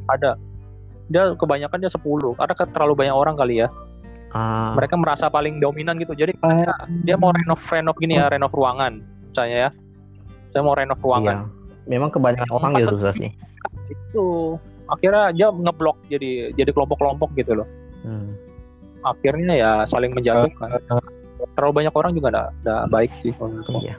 Ada. 0.06 0.36
dia 1.12 1.36
kebanyakan 1.36 1.76
dia 1.76 1.92
10 1.92 2.00
karena 2.40 2.54
terlalu 2.72 2.94
banyak 3.04 3.12
orang 3.12 3.36
kali 3.36 3.60
ya 3.60 3.68
Ah, 4.32 4.72
mereka 4.72 4.96
merasa 4.96 5.28
paling 5.28 5.60
dominan 5.60 6.00
gitu. 6.00 6.16
Jadi 6.16 6.40
dia 7.04 7.16
mau 7.20 7.36
renov 7.36 7.60
renov 7.68 7.96
gini 8.00 8.16
ya 8.16 8.32
renov 8.32 8.52
ruangan 8.52 9.04
misalnya 9.28 9.68
ya. 9.68 9.70
Saya 10.56 10.62
mau 10.64 10.72
renov 10.72 11.00
ruangan. 11.04 11.36
Iya. 11.44 11.88
Memang 11.88 12.08
kebanyakan 12.14 12.50
orang 12.52 12.70
gitu 12.80 12.96
susah 12.96 13.14
sih. 13.16 13.32
itu 13.92 14.58
akhirnya 14.88 15.30
dia 15.36 15.48
ngeblok 15.52 15.96
jadi 16.08 16.50
jadi 16.56 16.70
kelompok-kelompok 16.72 17.32
gitu 17.36 17.62
loh. 17.62 17.68
Hmm. 18.02 18.34
akhirnya 19.02 19.54
ya 19.54 19.70
saling 19.86 20.14
menjatuhkan 20.14 20.78
terlalu 21.58 21.82
banyak 21.82 21.94
orang 21.94 22.14
juga 22.14 22.28
nggak 22.30 22.48
nggak 22.62 22.82
baik 22.90 23.12
sih 23.22 23.32
kalau. 23.34 23.58
Iya. 23.82 23.94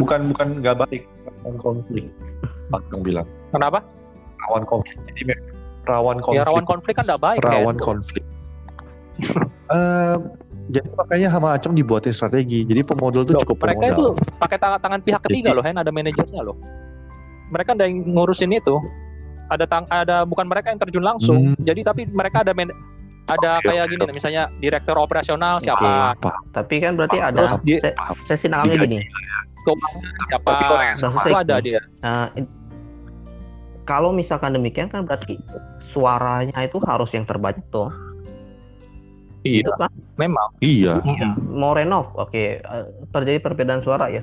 bukan 0.00 0.20
bukan 0.32 0.46
nggak 0.64 0.76
baik 0.88 1.02
rawan 1.44 1.56
konflik 1.60 2.04
Pak 2.72 2.82
yang 2.88 3.02
bilang. 3.04 3.26
Kenapa? 3.52 3.84
Rawan 4.48 4.64
konflik 4.64 4.96
jadi 5.12 5.22
memang 5.32 5.60
rawan 5.88 6.18
konflik 6.20 6.40
ya 6.40 6.44
rawan 6.48 6.64
konflik. 6.66 6.94
kan 6.96 7.04
nggak 7.08 7.22
baik 7.22 7.40
rawan 7.44 7.76
ya 7.76 7.82
konflik 7.82 8.24
Eh, 9.70 10.16
jadi 10.68 10.86
makanya 10.92 11.28
sama 11.28 11.54
Acong 11.54 11.74
dibuatin 11.74 12.10
strategi. 12.10 12.62
Jadi 12.62 12.80
pemodal 12.82 13.22
tuh 13.22 13.34
Loh, 13.34 13.42
cukup 13.42 13.56
mereka 13.62 13.84
itu 13.86 14.04
pemodal 14.10 14.38
pakai 14.38 14.58
tangan 14.58 14.78
tangan 14.78 15.00
pihak 15.00 15.20
ketiga 15.22 15.50
Jadi- 15.50 15.56
loh 15.56 15.64
Hen 15.64 15.76
ada 15.76 15.90
manajernya 15.90 16.40
loh. 16.42 16.56
Mereka 17.50 17.74
ada 17.74 17.84
yang 17.84 18.06
ngurusin 18.08 18.50
itu. 18.50 18.76
Ada 19.46 19.66
tang 19.66 19.82
ada 19.86 20.22
bukan 20.22 20.46
mereka 20.46 20.70
yang 20.70 20.78
terjun 20.78 21.02
langsung 21.02 21.50
Hmm. 21.50 21.58
jadi 21.58 21.82
tapi 21.82 22.06
mereka 22.06 22.46
ada 22.46 22.54
man- 22.54 22.70
ada 23.26 23.58
Oke, 23.58 23.66
kayak 23.66 23.84
oke, 23.84 23.92
gini 23.92 24.04
misalnya 24.12 24.42
direktur 24.56 24.94
operasional 24.94 25.58
siapa? 25.58 26.14
apa 26.14 26.34
Tapi 26.50 26.78
kan 26.78 26.94
berarti 26.94 27.18
Paham, 27.18 27.30
ada 27.30 27.42
saya 28.24 28.38
sih 28.38 28.46
nangkapnya 28.46 28.74
Digaji. 28.78 28.94
gini. 28.94 29.06
siapa? 30.28 30.50
Itu 31.26 31.34
ada 31.36 31.56
dia. 31.58 31.82
It- 32.32 32.50
kalau 33.82 34.10
misalkan 34.10 34.54
demikian 34.54 34.86
kan 34.86 35.02
berarti 35.02 35.34
suaranya 35.84 36.54
itu 36.60 36.78
harus 36.80 37.10
yang 37.10 37.26
terbanyak 37.26 37.66
tuh. 37.68 37.90
Iya 39.42 39.62
Itu 39.62 39.72
kan 39.74 39.90
memang 40.14 40.46
iya 40.60 40.94
mau 41.42 41.72
renov, 41.72 42.12
oke 42.14 42.34
eh, 42.56 42.84
terjadi 43.08 43.38
perbedaan 43.38 43.80
suara 43.80 44.08
ya. 44.08 44.20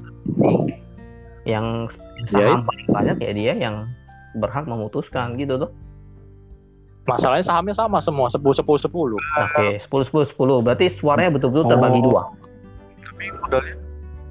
Yang 1.44 1.96
Ya, 2.28 2.50
saham 2.50 2.66
paling 2.66 2.88
banyak 2.88 3.18
ya 3.20 3.32
dia 3.32 3.54
yang 3.56 3.76
berhak 4.36 4.66
memutuskan 4.66 5.34
gitu 5.36 5.58
tuh. 5.58 5.72
masalahnya 7.06 7.40
sahamnya 7.42 7.72
sama 7.72 7.98
semua 7.98 8.28
sepuluh 8.28 8.52
sepuluh 8.52 8.76
sepuluh 8.78 9.20
Oke, 9.40 9.80
10 9.80 10.28
10 10.28 10.28
10. 10.28 10.60
Berarti 10.60 10.92
suaranya 10.92 11.32
betul-betul 11.32 11.72
terbagi 11.72 12.00
Oh. 12.00 12.06
dua. 12.06 12.22
tapi 13.00 13.24
modalnya 13.34 13.74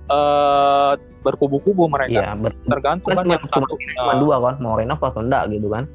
eh 0.06 0.92
berkubu-kubu 1.20 1.88
mereka 1.88 2.20
Iya, 2.20 2.36
ber- 2.36 2.54
tergantung 2.62 3.10
kan 3.10 3.16
kan 3.18 3.26
yang 3.28 3.42
satu 3.42 3.74
cuma 3.74 4.12
eh, 4.12 4.18
dua 4.20 4.36
kan, 4.38 4.54
mau 4.60 4.76
renov 4.76 5.00
atau 5.00 5.18
enggak 5.18 5.48
gitu 5.48 5.66
kan. 5.66 5.88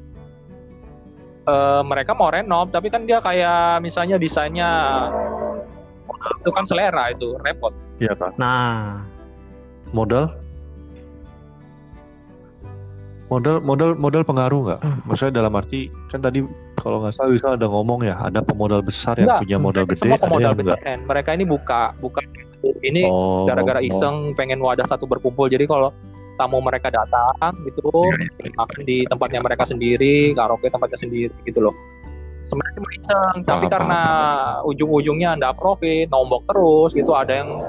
Eh, 1.46 1.82
mereka 1.86 2.12
mau 2.14 2.30
renov 2.30 2.70
tapi 2.70 2.88
kan 2.92 3.06
dia 3.06 3.18
kayak 3.18 3.82
misalnya 3.82 4.16
desainnya 4.18 4.70
itu 6.42 6.50
kan 6.54 6.64
selera 6.66 7.10
itu 7.10 7.34
repot. 7.42 7.74
Iya 7.98 8.14
kan 8.14 8.32
Nah, 8.38 9.02
modal? 9.90 10.30
Modal 13.30 13.64
modal 13.64 13.96
modal 13.96 14.22
pengaruh 14.28 14.60
nggak? 14.68 14.80
Maksudnya 15.08 15.40
dalam 15.40 15.56
arti 15.56 15.88
kan 16.12 16.20
tadi 16.20 16.44
kalau 16.76 17.00
nggak 17.00 17.16
salah 17.16 17.32
bisa 17.32 17.56
ada 17.56 17.64
ngomong 17.64 18.04
ya 18.04 18.20
ada 18.20 18.44
pemodal 18.44 18.84
besar 18.84 19.16
yang 19.16 19.32
Enggak, 19.32 19.40
punya 19.40 19.56
modal 19.56 19.84
gede 19.88 20.00
semua 20.04 20.16
ada 20.18 20.24
pemodal 20.24 20.42
yang 20.52 20.58
besar 20.58 20.78
enggak 20.82 21.00
mereka 21.08 21.30
ini 21.32 21.44
buka 21.48 21.82
buka 22.02 22.20
ini 22.82 23.02
oh 23.08 23.48
gara-gara 23.48 23.80
oh. 23.80 23.88
iseng 23.88 24.16
pengen 24.36 24.60
wadah 24.60 24.84
satu 24.84 25.08
berkumpul. 25.08 25.48
Jadi 25.48 25.64
kalau 25.64 25.90
tamu 26.42 26.58
mereka 26.58 26.90
datang 26.90 27.54
gitu 27.62 27.86
Iya, 28.42 28.50
makan 28.58 28.80
di 28.82 29.06
tempatnya 29.06 29.38
mereka 29.38 29.64
sendiri 29.70 30.34
karaoke 30.34 30.66
tempatnya 30.66 30.98
sendiri 30.98 31.34
gitu 31.46 31.62
loh. 31.62 31.74
Sebenarnya 32.50 32.74
cuma 32.76 32.88
iseng 32.98 33.36
tapi 33.46 33.66
Paham, 33.70 33.74
karena 33.78 34.00
ujung-ujungnya 34.66 35.38
anda 35.38 35.54
profit 35.54 36.10
nombok 36.10 36.42
terus 36.50 36.90
gitu 36.98 37.14
ada 37.14 37.46
yang 37.46 37.62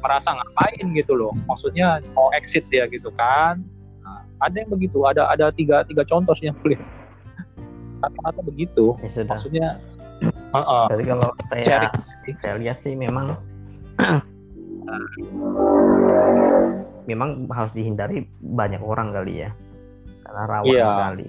merasa 0.00 0.32
ngapain 0.32 0.86
gitu 0.96 1.12
loh. 1.12 1.36
Maksudnya 1.44 2.00
mau 2.16 2.32
exit 2.32 2.64
dia 2.72 2.88
gitu 2.88 3.12
kan. 3.14 3.60
Nah, 4.02 4.24
ada 4.40 4.56
yang 4.56 4.72
begitu 4.72 5.04
ada 5.04 5.28
ada 5.28 5.52
tiga 5.52 5.84
tiga 5.84 6.02
contoh 6.08 6.32
sih 6.32 6.48
yang 6.48 6.56
boleh. 6.64 6.80
Kata-kata 8.02 8.40
begitu. 8.42 8.96
Ya 9.04 9.10
sudah. 9.12 9.36
maksudnya 9.36 9.68
Heeh. 10.48 10.84
Jadi 10.96 11.04
kalau 11.06 11.28
saya 11.46 11.62
Sharing. 11.62 11.92
saya 12.42 12.54
lihat 12.58 12.78
sih 12.82 12.94
memang 12.98 13.38
memang 17.04 17.48
harus 17.48 17.72
dihindari 17.72 18.22
banyak 18.38 18.80
orang 18.80 19.10
kali 19.10 19.44
ya 19.44 19.50
karena 20.22 20.42
rawan 20.44 20.68
Iya. 20.68 20.86
sekali. 20.86 21.26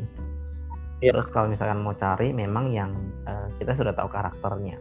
Iya. 0.99 1.11
Terus 1.15 1.27
kalau 1.31 1.47
misalkan 1.47 1.79
mau 1.79 1.95
cari 1.95 2.27
memang 2.29 2.65
yang 2.69 2.91
eh, 3.23 3.47
kita 3.55 3.71
sudah 3.73 3.95
tahu 3.95 4.11
karakternya. 4.11 4.75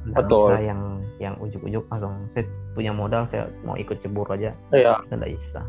Nggak 0.00 0.26
Betul. 0.26 0.42
bisa 0.48 0.58
yang 0.64 0.80
yang 1.20 1.34
ujuk-ujuk 1.38 1.84
langsung 1.86 2.14
saya 2.32 2.42
punya 2.72 2.90
modal 2.90 3.22
saya 3.28 3.46
mau 3.62 3.76
ikut 3.76 4.00
cebur 4.00 4.26
aja 4.28 4.50
Iya. 4.72 4.98
nggak 5.08 5.30
bisa. 5.30 5.62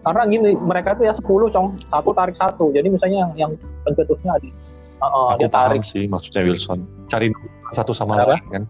karena 0.00 0.24
gini 0.26 0.56
mereka 0.56 0.96
tuh 0.96 1.04
ya 1.04 1.12
10 1.12 1.52
cong 1.52 1.76
satu 1.86 2.16
tarik 2.16 2.32
satu 2.32 2.72
jadi 2.72 2.88
misalnya 2.88 3.18
yang 3.20 3.32
yang 3.36 3.52
pencetusnya 3.84 4.32
ada 4.32 4.48
Heeh, 4.96 5.28
aku 5.28 5.38
dia 5.38 5.48
tarik 5.52 5.84
sih 5.84 6.08
maksudnya 6.08 6.40
Wilson 6.40 6.88
cari 7.04 7.28
satu 7.76 7.92
sama 7.92 8.16
Apa? 8.16 8.32
lain 8.32 8.44
kan 8.48 8.64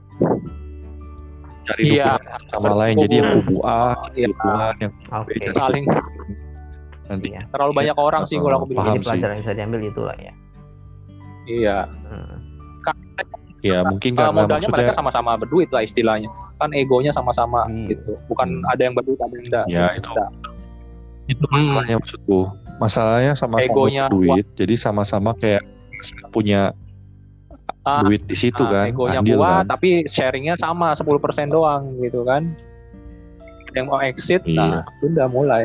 cari 1.71 1.83
Iya. 1.89 2.07
dukungan 2.11 2.41
satu 2.41 2.51
sama 2.53 2.73
lain 2.77 2.95
jadi 2.99 3.15
yang 3.17 3.29
kubu 3.33 3.57
A 3.63 3.83
Iya. 4.13 4.27
dukungan 4.29 4.75
yang 4.77 4.93
Oke. 5.13 5.33
Beda. 5.33 5.51
saling 5.55 5.85
nanti 7.07 7.29
Iya. 7.29 7.41
terlalu 7.49 7.73
banyak 7.75 7.97
orang 7.97 8.23
sih 8.25 8.37
kalau 8.37 8.57
aku 8.57 8.67
bilang 8.67 8.83
Paham 8.83 8.93
Jadi 8.93 9.01
sih. 9.01 9.09
pelajaran 9.09 9.33
yang 9.33 9.43
bisa 9.43 9.53
diambil 9.53 9.81
itulah 9.85 10.17
ya. 10.17 10.33
iya 11.43 11.79
Hmm. 12.07 12.37
ya 13.61 13.79
mungkin 13.83 14.11
Eh, 14.11 14.17
karena 14.17 14.33
modalnya 14.33 14.57
maksudnya 14.63 14.73
mereka 14.81 14.93
sama-sama 14.95 15.31
berduit 15.37 15.69
lah 15.69 15.83
istilahnya 15.83 16.29
kan 16.57 16.71
egonya 16.73 17.11
sama-sama 17.11 17.65
Iya. 17.67 17.93
gitu 17.93 18.13
bukan 18.27 18.49
Hmm. 18.57 18.71
ada 18.71 18.81
yang 18.81 18.95
berduit 18.95 19.19
ada 19.19 19.29
yang 19.31 19.45
enggak 19.45 19.65
ya 19.67 19.85
itu 19.93 20.09
Enggak. 20.09 20.31
itu 21.27 21.45
Hmm. 21.45 21.53
masalahnya 21.69 21.97
maksudku 21.99 22.41
masalahnya 22.77 23.33
sama-sama 23.35 23.69
Egonya 23.69 24.05
duit 24.09 24.47
jadi 24.55 24.75
sama-sama 24.75 25.31
kayak 25.35 25.61
punya 26.31 26.73
Ah, 27.83 28.01
duit 28.01 28.23
di 28.25 28.35
situ 28.35 28.61
Nah, 28.61 28.71
kan 28.71 28.85
egonya 28.89 29.19
andil 29.21 29.39
kuat 29.39 29.51
kan? 29.57 29.65
tapi 29.69 29.89
sharingnya 30.07 30.55
sama 30.57 30.93
10% 30.93 31.49
doang 31.49 31.97
gitu 31.99 32.23
kan. 32.23 32.53
Yang 33.73 33.87
mau 33.87 34.01
exit 34.01 34.43
Iya. 34.45 34.83
nah 34.83 34.83
udah 35.01 35.27
mulai. 35.27 35.63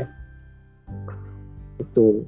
Itu. 1.77 2.23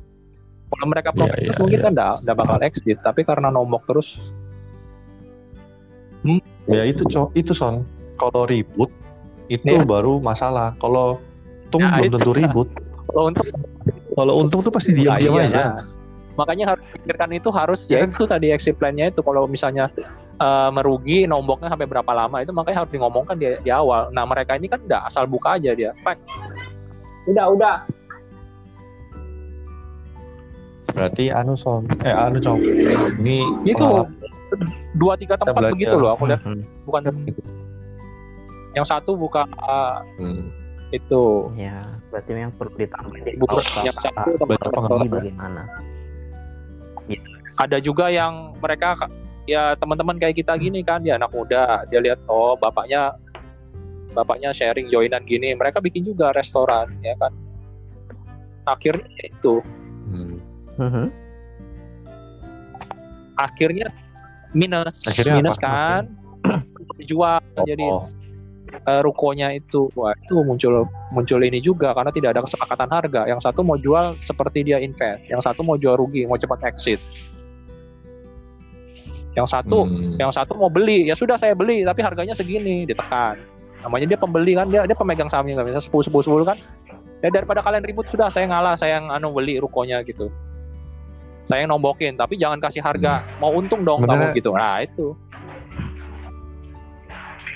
Kalau 0.68 0.86
mereka 0.86 1.10
Iya, 1.12 1.18
profit 1.18 1.40
iya, 1.40 1.54
mungkin 1.56 1.80
iya. 1.80 1.86
kan 1.86 1.92
enggak 1.96 2.36
bakal 2.36 2.58
exit 2.62 2.98
tapi 3.00 3.22
karena 3.24 3.48
nombok 3.48 3.86
terus 3.86 4.08
ya 6.68 6.84
itu 6.84 7.04
cok. 7.04 7.32
Itu 7.34 7.56
son. 7.56 7.88
Kalau 8.18 8.44
ribut 8.44 8.92
itu 9.48 9.64
Iya. 9.64 9.88
baru 9.88 10.20
masalah. 10.20 10.76
Kalau 10.76 11.16
untung 11.68 11.82
Ya, 11.84 12.00
belum 12.00 12.12
tentu 12.20 12.32
ribut. 12.32 12.68
Kalau 13.08 13.24
untuk 13.28 13.46
kalau 14.12 14.34
untung 14.42 14.60
tuh 14.60 14.72
pasti 14.74 14.92
diam-diam 14.92 15.32
Nah, 15.32 15.40
iya, 15.40 15.48
aja. 15.48 15.56
nah. 15.56 15.76
Makanya 16.38 16.66
harus 16.72 16.86
pikirkan 16.94 17.30
itu 17.34 17.50
harus 17.50 17.80
Ya 17.86 17.98
ya, 17.98 18.00
kan? 18.06 18.10
itu 18.14 18.24
tadi 18.24 18.48
exit 18.50 18.76
plan-nya 18.76 19.10
itu 19.10 19.20
kalau 19.20 19.44
misalnya 19.46 19.90
eh, 20.38 20.70
merugi 20.70 21.26
nomboknya 21.26 21.68
sampai 21.68 21.86
berapa 21.86 22.12
lama 22.12 22.40
itu 22.40 22.52
makanya 22.52 22.86
harus 22.86 22.92
ngomongkan 22.94 23.36
di, 23.36 23.58
di 23.60 23.72
awal 23.72 24.08
nah 24.10 24.24
mereka 24.24 24.54
ini 24.54 24.66
kan 24.66 24.78
enggak 24.80 25.02
asal 25.04 25.26
buka 25.26 25.58
aja 25.58 25.74
dia 25.74 25.92
Pak. 26.00 26.16
udah 27.28 27.46
udah 27.50 27.76
berarti 30.88 31.30
anu 31.30 31.54
son 31.54 31.84
eh 32.02 32.10
anu 32.10 32.38
cok 32.38 32.58
ini 33.18 33.44
itu 33.66 33.78
pengalaman. 33.78 34.14
dua 34.96 35.14
tiga 35.14 35.36
tempat 35.36 35.54
belajar. 35.60 35.74
begitu 35.76 35.96
loh 35.96 36.12
aku 36.14 36.24
lihat 36.26 36.42
Hmm. 36.42 36.64
bukan 36.88 37.02
yang 38.72 38.86
satu 38.86 39.14
buka 39.14 39.44
uh, 39.58 40.06
Hmm. 40.16 40.48
itu 40.88 41.52
Ya, 41.54 41.84
berarti 42.08 42.32
memang 42.32 42.54
perlu 42.56 42.72
ditambah. 42.78 43.20
buka 43.36 43.60
Tahu 43.60 43.84
yang 43.84 43.98
satu 44.00 44.30
tempat 44.38 44.58
bagaimana? 45.12 45.62
Ada 47.58 47.78
juga 47.82 48.08
yang 48.14 48.54
mereka 48.62 49.10
ya 49.50 49.74
teman-teman 49.80 50.20
kayak 50.22 50.38
kita 50.38 50.54
gini 50.60 50.86
kan 50.86 51.02
dia 51.02 51.18
anak 51.18 51.34
muda 51.34 51.82
dia 51.90 52.04
lihat 52.04 52.20
oh 52.30 52.54
bapaknya 52.60 53.16
bapaknya 54.14 54.50
sharing 54.54 54.90
joinan 54.90 55.24
gini 55.26 55.54
mereka 55.58 55.82
bikin 55.82 56.06
juga 56.06 56.34
restoran 56.34 56.90
ya 57.02 57.18
kan. 57.18 57.34
Akhirnya 58.68 59.08
itu. 59.24 59.64
Hmm. 60.08 60.38
Mhm. 60.78 61.08
akhirnya 63.38 63.94
minus 64.58 65.06
Akhirnya 65.06 65.38
minus 65.38 65.62
apa? 65.62 65.66
kan 65.70 66.04
dijual 66.98 67.38
jadi 67.70 67.86
Oh, 67.86 68.02
eh, 68.90 69.02
rukonya 69.06 69.54
itu. 69.54 69.94
Wah 69.94 70.18
itu 70.18 70.42
muncul 70.42 70.90
muncul 71.14 71.40
ini 71.46 71.62
juga 71.62 71.94
karena 71.94 72.10
tidak 72.10 72.34
ada 72.34 72.42
kesepakatan 72.50 72.90
harga. 72.90 73.22
Yang 73.30 73.46
satu 73.46 73.62
mau 73.62 73.78
jual 73.78 74.18
seperti 74.26 74.66
dia 74.66 74.82
invest 74.82 75.22
yang 75.30 75.42
satu 75.46 75.62
mau 75.62 75.78
jual 75.78 75.94
rugi 76.02 76.26
mau 76.26 76.38
cepat 76.38 76.66
exit 76.66 76.98
yang 79.38 79.46
satu 79.46 79.86
hmm. 79.86 80.18
yang 80.18 80.34
satu 80.34 80.58
mau 80.58 80.66
beli. 80.74 81.06
Ya 81.06 81.14
sudah 81.14 81.38
saya 81.38 81.54
beli 81.54 81.86
tapi 81.86 82.02
harganya 82.02 82.34
segini 82.34 82.90
ditekan. 82.90 83.38
Namanya 83.86 84.10
dia 84.10 84.18
pembeli 84.18 84.58
kan 84.58 84.66
dia 84.66 84.90
dia 84.90 84.98
pemegang 84.98 85.30
sahamnya 85.30 85.62
kan 85.62 85.70
bisa 85.70 85.86
sepuluh 85.86 86.02
sepuluh 86.02 86.26
sepuluh 86.26 86.46
kan. 86.50 86.58
Ya 87.22 87.30
daripada 87.30 87.62
kalian 87.62 87.86
ribut 87.86 88.10
sudah 88.10 88.34
saya 88.34 88.50
ngalah 88.50 88.74
saya 88.74 88.98
yang 88.98 89.14
anu 89.14 89.30
beli 89.30 89.62
rukonya 89.62 90.02
gitu. 90.02 90.34
Saya 91.46 91.64
yang 91.64 91.70
nombokin 91.70 92.18
tapi 92.18 92.42
jangan 92.42 92.58
kasih 92.58 92.82
harga. 92.82 93.22
Mau 93.38 93.54
untung 93.54 93.86
dong 93.86 94.02
Bener. 94.02 94.34
kamu 94.34 94.42
gitu. 94.42 94.50
Nah 94.58 94.82
itu. 94.82 95.14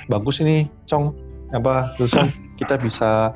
Bagus 0.05 0.37
ini 0.45 0.69
Cong. 0.85 1.17
Apa 1.49 1.97
Wilson? 1.97 2.29
Kita 2.61 2.77
bisa 2.77 3.33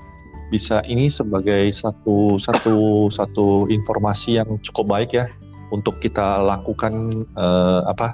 bisa 0.54 0.86
ini 0.86 1.10
sebagai 1.10 1.74
satu 1.74 2.38
satu 2.38 3.10
satu 3.10 3.66
informasi 3.66 4.38
yang 4.38 4.62
cukup 4.62 4.86
baik 4.94 5.18
ya 5.18 5.26
untuk 5.74 5.98
kita 5.98 6.38
lakukan 6.46 7.26
eh, 7.34 7.82
apa 7.90 8.14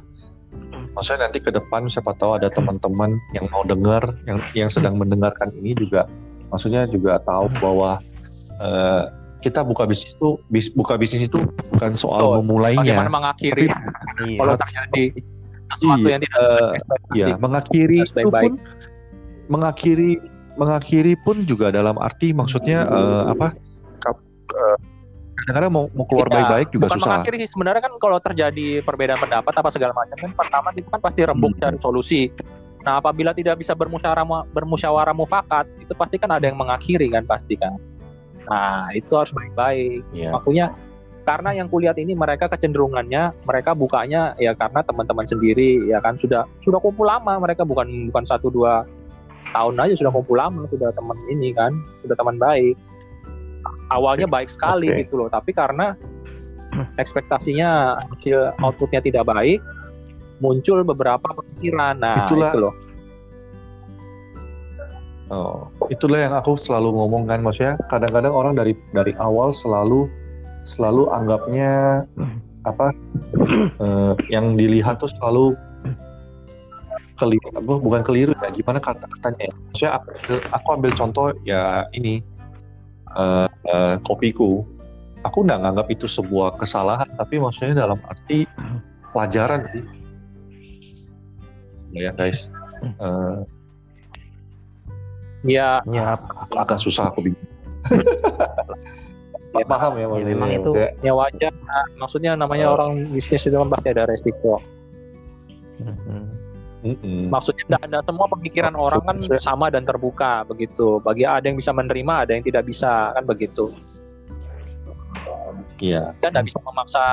maksudnya 0.92 1.26
nanti 1.26 1.40
ke 1.40 1.50
depan 1.50 1.88
siapa 1.88 2.12
tahu 2.14 2.36
ada 2.36 2.48
teman-teman 2.48 3.16
yang 3.32 3.48
mau 3.48 3.64
dengar 3.64 4.12
yang 4.26 4.40
yang 4.52 4.68
sedang 4.68 4.96
mendengarkan 4.96 5.48
ini 5.54 5.72
juga 5.72 6.04
maksudnya 6.48 6.84
juga 6.86 7.16
tahu 7.18 7.48
bahwa 7.58 8.04
eh, 8.60 9.04
kita 9.40 9.64
buka 9.64 9.88
bisnis 9.88 10.14
itu 10.14 10.30
bis- 10.48 10.70
buka 10.70 10.94
bisnis 10.96 11.26
itu 11.26 11.40
bukan 11.72 11.96
soal 11.96 12.22
Betul. 12.22 12.36
memulainya 12.44 12.84
bagaimana 12.84 13.10
mengakhiri 13.10 13.66
Iya. 14.22 14.38
kalau 14.38 14.54
terjadi 14.60 15.04
sesuatu 15.72 16.04
Iya, 16.04 16.12
yang 16.12 16.22
tidak 16.22 16.38
eh, 16.38 16.72
ekspektasi 16.76 17.16
Ya, 17.16 17.28
mengakhiri 17.40 18.00
baik-baik. 18.12 18.44
pun 18.44 18.54
mengakhiri 19.48 20.12
mengakhiri 20.52 21.14
pun 21.18 21.38
juga 21.42 21.72
dalam 21.72 21.96
arti 21.98 22.36
maksudnya 22.36 22.84
eh, 22.84 23.24
apa? 23.32 23.56
kap- 23.98 24.20
eh, 24.52 24.78
Kadang-kadang 25.42 25.72
mau 25.72 25.86
mau 25.92 26.06
keluar 26.06 26.28
Iya, 26.28 26.36
baik-baik 26.38 26.68
juga 26.70 26.86
bukan 26.86 26.98
susah. 26.98 27.10
mengakhiri 27.18 27.38
sih 27.42 27.50
sebenarnya 27.50 27.82
kan 27.82 27.94
kalau 27.98 28.18
terjadi 28.18 28.68
perbedaan 28.82 29.18
pendapat 29.18 29.54
apa 29.54 29.70
segala 29.70 29.92
macam 29.92 30.14
kan 30.16 30.32
pertama 30.38 30.68
itu 30.72 30.86
kan 30.86 31.02
pasti 31.02 31.20
rembuk 31.22 31.52
Hmm. 31.52 31.62
cari 31.62 31.78
solusi 31.80 32.22
nah 32.82 32.98
apabila 32.98 33.30
tidak 33.32 33.58
bisa 33.58 33.74
bermusyawarah 33.74 34.26
bermusyawarah 34.50 35.14
mufakat 35.14 35.70
itu 35.78 35.94
pasti 35.94 36.18
kan 36.18 36.30
ada 36.32 36.46
yang 36.46 36.58
mengakhiri 36.58 37.10
kan 37.10 37.22
pasti 37.24 37.54
kan 37.54 37.78
nah 38.44 38.90
itu 38.90 39.10
harus 39.12 39.30
baik-baik 39.30 40.02
Iya. 40.12 40.34
makanya 40.34 40.66
karena 41.22 41.54
yang 41.54 41.70
kulihat 41.70 41.94
ini 41.96 42.14
mereka 42.14 42.50
kecenderungannya 42.50 43.30
mereka 43.46 43.78
bukanya 43.78 44.34
ya 44.36 44.58
karena 44.58 44.82
teman-teman 44.82 45.26
sendiri 45.26 45.86
ya 45.86 46.02
kan 46.02 46.18
sudah 46.18 46.50
sudah 46.60 46.82
kumpul 46.82 47.06
lama 47.06 47.38
mereka 47.38 47.62
bukan 47.62 47.86
bukan 48.10 48.26
satu 48.26 48.50
dua 48.50 48.82
tahun 49.52 49.78
aja 49.78 49.94
sudah 49.96 50.10
kumpul 50.10 50.34
lama 50.34 50.66
sudah 50.66 50.90
teman 50.90 51.18
ini 51.30 51.54
kan 51.54 51.70
sudah 52.02 52.18
teman 52.18 52.42
baik 52.42 52.74
awalnya 53.92 54.26
baik 54.26 54.48
sekali 54.50 54.88
Oke. 54.90 55.06
gitu 55.06 55.14
loh 55.20 55.28
tapi 55.28 55.52
karena 55.52 55.94
ekspektasinya 57.02 58.00
hasil 58.00 58.56
outputnya 58.64 59.04
tidak 59.04 59.28
baik 59.28 59.60
muncul 60.40 60.82
beberapa 60.88 61.28
pemikiran 61.28 62.00
nah 62.00 62.26
Itulah- 62.26 62.54
itu 62.56 62.60
loh 62.60 62.76
Oh, 65.32 65.72
itulah 65.88 66.20
yang 66.28 66.36
aku 66.36 66.60
selalu 66.60 66.92
ngomong 66.92 67.24
kan, 67.24 67.40
maksudnya 67.40 67.80
kadang-kadang 67.88 68.36
orang 68.36 68.52
dari 68.52 68.76
dari 68.92 69.16
awal 69.16 69.56
selalu 69.56 70.12
selalu 70.68 71.08
anggapnya 71.08 72.04
apa 72.70 72.92
eh, 73.80 74.14
yang 74.28 74.60
dilihat 74.60 75.00
tuh 75.00 75.08
selalu 75.08 75.56
keliru, 77.16 77.48
bukan 77.64 78.04
keliru 78.04 78.36
ya, 78.44 78.52
gimana 78.52 78.84
kata-katanya 78.84 79.48
ya? 79.48 79.54
Maksudnya 79.72 79.92
aku, 80.04 80.10
aku 80.52 80.68
ambil 80.76 80.92
contoh 81.00 81.26
ya 81.48 81.88
ini 81.96 82.20
eh, 83.14 83.48
eh, 83.68 83.96
kopiku, 84.02 84.64
aku 85.22 85.38
nggak 85.42 85.60
nganggap 85.60 85.88
itu 85.90 86.06
sebuah 86.06 86.56
kesalahan, 86.56 87.08
tapi 87.14 87.38
maksudnya 87.38 87.84
dalam 87.84 88.00
arti 88.04 88.46
pelajaran 89.10 89.62
sih, 89.68 89.84
ya 91.94 92.12
guys. 92.12 92.50
Eh, 92.82 93.40
ya 95.44 95.82
Ya, 95.86 96.18
agak 96.56 96.78
susah 96.78 97.10
aku 97.10 97.22
bingung. 97.22 97.50
Ya, 99.52 99.66
paham 99.72 99.98
ya 99.98 100.06
maksudnya. 100.08 100.32
memang 100.32 100.50
itu- 100.52 100.74
Maksudnya, 100.74 100.90
ya 101.02 101.14
wajar 101.14 101.54
Nah, 101.62 101.86
maksudnya 101.98 102.32
namanya 102.36 102.68
Oh. 102.70 102.76
orang 102.78 102.92
bisnis 103.10 103.44
itu 103.44 103.54
kan 103.54 103.68
pasti 103.68 103.88
ada 103.90 104.06
resiko 104.06 104.62
Mhm. 105.78 106.24
Mm-mm. 106.82 107.30
maksudnya 107.30 107.64
tidak 107.66 107.82
ada 107.88 108.00
semua 108.04 108.28
pemikiran 108.30 108.74
orang 108.74 109.02
kan 109.06 109.18
sama 109.40 109.70
dan 109.70 109.86
terbuka 109.86 110.44
begitu 110.46 110.98
bagi 111.02 111.24
ada 111.24 111.46
yang 111.46 111.58
bisa 111.58 111.72
menerima 111.72 112.14
ada 112.28 112.32
yang 112.34 112.44
tidak 112.44 112.64
bisa 112.66 113.14
kan 113.14 113.24
begitu 113.26 113.66
Iya. 115.82 116.14
dan 116.22 116.32
tidak 116.38 116.54
bisa 116.54 116.60
memaksa 116.64 117.04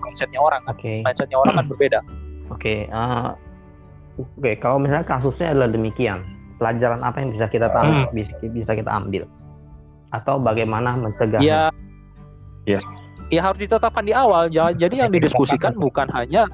mindsetnya 0.00 0.40
orang 0.40 0.62
kan 0.64 0.74
Oke. 0.78 1.02
mindsetnya 1.02 1.36
orang 1.36 1.54
kan 1.58 1.66
berbeda 1.66 2.00
Oke, 2.46 2.86
eh, 2.86 3.28
oke. 4.16 4.52
Kalau 4.62 4.78
misalnya 4.78 5.02
kasusnya 5.02 5.50
adalah 5.50 5.66
demikian, 5.66 6.22
pelajaran 6.62 7.02
apa 7.02 7.18
yang 7.18 7.34
bisa 7.34 7.46
kita 7.50 7.66
tahu, 7.74 8.06
bisa, 8.14 8.30
bisa 8.54 8.72
kita 8.78 8.86
ambil, 8.86 9.26
atau 10.14 10.38
bagaimana 10.38 10.94
mencegah? 10.94 11.42
ya 11.42 11.74
Yes. 12.62 12.86
ya 13.30 13.42
harus 13.42 13.58
ditetapkan 13.58 14.06
di 14.06 14.14
awal 14.14 14.46
Ja- 14.50 14.70
jadi 14.70 15.06
yang 15.06 15.10
didiskusikan 15.10 15.74
bukan 15.74 16.06
hanya 16.14 16.46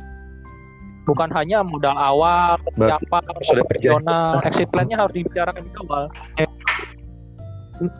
bukan 1.02 1.28
hanya 1.34 1.66
modal 1.66 1.94
awal 1.94 2.58
siapa 2.78 3.18
sudah 3.42 3.64
operasional 3.66 4.38
exit 4.46 4.68
plan-nya 4.70 4.96
harus 5.02 5.14
dibicarakan 5.14 5.62
di 5.62 5.72
awal 5.82 6.04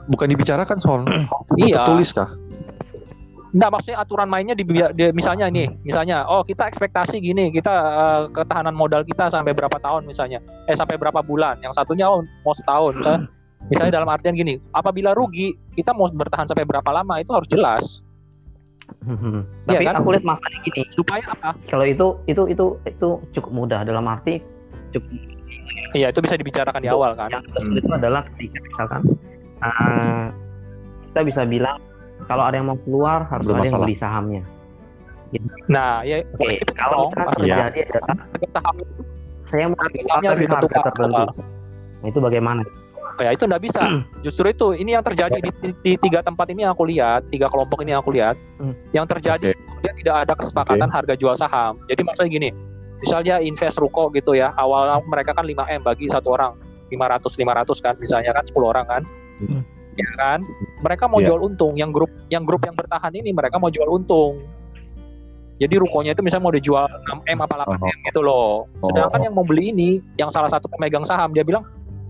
Bukan 0.06 0.30
dibicarakan 0.30 0.78
soal 0.78 1.02
Iya. 1.58 1.82
tertulis 1.82 2.14
kah? 2.14 2.30
Enggak 3.52 3.68
maksudnya 3.68 3.98
aturan 4.00 4.28
mainnya 4.32 4.54
di, 4.56 4.64
di- 4.64 5.12
misalnya 5.12 5.50
nih, 5.52 5.68
misalnya 5.84 6.24
oh 6.24 6.40
kita 6.40 6.70
ekspektasi 6.72 7.20
gini, 7.20 7.52
kita 7.52 7.68
eh, 7.72 8.20
ketahanan 8.32 8.72
modal 8.72 9.04
kita 9.04 9.28
sampai 9.28 9.52
berapa 9.52 9.76
tahun 9.76 10.08
misalnya. 10.08 10.40
Eh 10.70 10.76
sampai 10.78 10.96
berapa 10.96 11.20
bulan. 11.20 11.60
Yang 11.60 11.76
satunya 11.76 12.08
oh, 12.08 12.24
mau 12.48 12.54
setahun. 12.56 12.96
Misalnya, 12.96 13.20
misalnya 13.68 13.92
dalam 13.92 14.08
artian 14.08 14.32
gini, 14.32 14.56
apabila 14.72 15.12
rugi, 15.12 15.52
kita 15.76 15.92
mau 15.92 16.08
bertahan 16.08 16.48
sampai 16.48 16.64
berapa 16.64 16.90
lama 16.94 17.20
itu 17.20 17.28
harus 17.34 17.48
jelas. 17.52 17.84
Tapi 19.68 19.85
kan? 19.85 19.94
aku 19.96 20.09
lihat 20.11 20.24
masalahnya 20.24 20.61
gini, 20.62 20.83
Supaya 20.90 21.22
apa? 21.26 21.50
kalau 21.66 21.85
itu 21.85 22.07
itu 22.26 22.42
itu 22.46 22.64
itu 22.83 23.09
cukup 23.33 23.50
mudah 23.50 23.81
dalam 23.83 24.05
arti 24.05 24.38
cukup 24.90 25.11
Iya, 25.92 26.09
itu 26.09 26.20
bisa 26.20 26.35
dibicarakan 26.35 26.81
di 26.81 26.88
awal 26.88 27.12
kan. 27.12 27.28
yang 27.28 27.44
sulit 27.52 27.78
itu 27.78 27.92
adalah 27.92 28.24
ketika 28.33 28.59
misalkan 28.62 29.00
eh, 29.61 30.24
kita 31.07 31.20
bisa 31.22 31.42
bilang 31.44 31.76
kalau 32.24 32.44
ada 32.44 32.57
yang 32.57 32.66
mau 32.66 32.78
keluar 32.81 33.26
harus 33.26 33.44
ada 33.44 33.52
yang 33.52 33.61
Bermasalah. 33.61 33.85
beli 33.85 33.96
sahamnya. 33.96 34.42
Nah, 35.66 36.00
ya 36.02 36.20
Oke, 36.33 36.57
itu 36.57 36.72
kalau 36.72 37.09
misalkan. 37.09 37.37
Iya. 37.42 37.57
terjadi 37.68 37.81
saham 38.52 38.74
itu 38.78 39.02
saya 39.42 39.64
mau 39.68 39.76
keluar 39.76 39.90
sahamnya 40.09 40.31
harga 40.48 40.78
tertentu. 40.83 41.22
Nah, 42.00 42.07
itu 42.09 42.18
bagaimana? 42.18 42.62
Ya 43.18 43.31
itu 43.33 43.44
nggak 43.44 43.62
bisa. 43.62 43.83
Justru 44.25 44.46
itu 44.48 44.66
ini 44.72 44.94
yang 44.94 45.05
terjadi 45.05 45.37
di, 45.37 45.51
di- 45.61 45.77
di 45.81 45.92
tiga 45.98 46.20
tempat 46.20 46.48
ini 46.48 46.64
yang 46.64 46.72
aku 46.72 46.87
lihat, 46.87 47.27
tiga 47.29 47.48
kelompok 47.48 47.83
ini 47.83 47.92
yang 47.92 48.01
aku 48.01 48.12
lihat, 48.12 48.37
Hmm. 48.57 48.72
yang 48.90 49.05
terjadi 49.05 49.53
dia 49.53 49.92
tidak 49.98 50.16
ada 50.22 50.33
kesepakatan 50.38 50.87
harga 50.87 51.14
jual 51.14 51.35
saham. 51.35 51.75
Jadi 51.87 52.01
maksudnya 52.01 52.31
gini, 52.31 52.48
misalnya 53.01 53.37
invest 53.38 53.77
ruko 53.77 54.09
gitu 54.11 54.33
ya, 54.33 54.55
awal 54.55 55.03
mereka 55.05 55.35
kan 55.35 55.42
5 55.42 55.66
m 55.66 55.83
bagi 55.83 56.07
satu 56.07 56.33
orang, 56.33 56.55
500 56.88 57.35
500 57.35 57.83
kan, 57.83 57.94
misalnya 57.98 58.31
kan 58.31 58.44
10 58.46 58.62
orang 58.62 58.87
kan, 58.87 59.03
Hmm. 59.42 59.62
ya 59.92 60.09
kan, 60.14 60.38
mereka 60.81 61.05
mau 61.05 61.18
Iya. 61.18 61.35
jual 61.35 61.40
untung, 61.44 61.75
yang 61.75 61.90
grup 61.90 62.09
yang 62.29 62.46
grup 62.46 62.62
yang 62.62 62.72
bertahan 62.72 63.11
ini 63.12 63.35
mereka 63.35 63.59
mau 63.59 63.68
jual 63.68 63.90
untung. 63.90 64.38
Jadi 65.59 65.79
rukonya 65.79 66.11
itu 66.11 66.22
misalnya 66.22 66.42
mau 66.42 66.51
dijual 66.51 66.90
6 67.07 67.22
m 67.22 67.38
apa 67.38 67.55
8 67.62 67.79
m 67.79 67.96
gitu 68.05 68.18
loh. 68.18 68.66
Sedangkan 68.83 69.20
Oh. 69.20 69.25
yang 69.27 69.35
mau 69.35 69.46
beli 69.46 69.70
ini, 69.70 69.90
yang 70.16 70.27
salah 70.29 70.51
satu 70.51 70.66
pemegang 70.66 71.05
saham 71.05 71.31
dia 71.31 71.42
bilang 71.42 71.62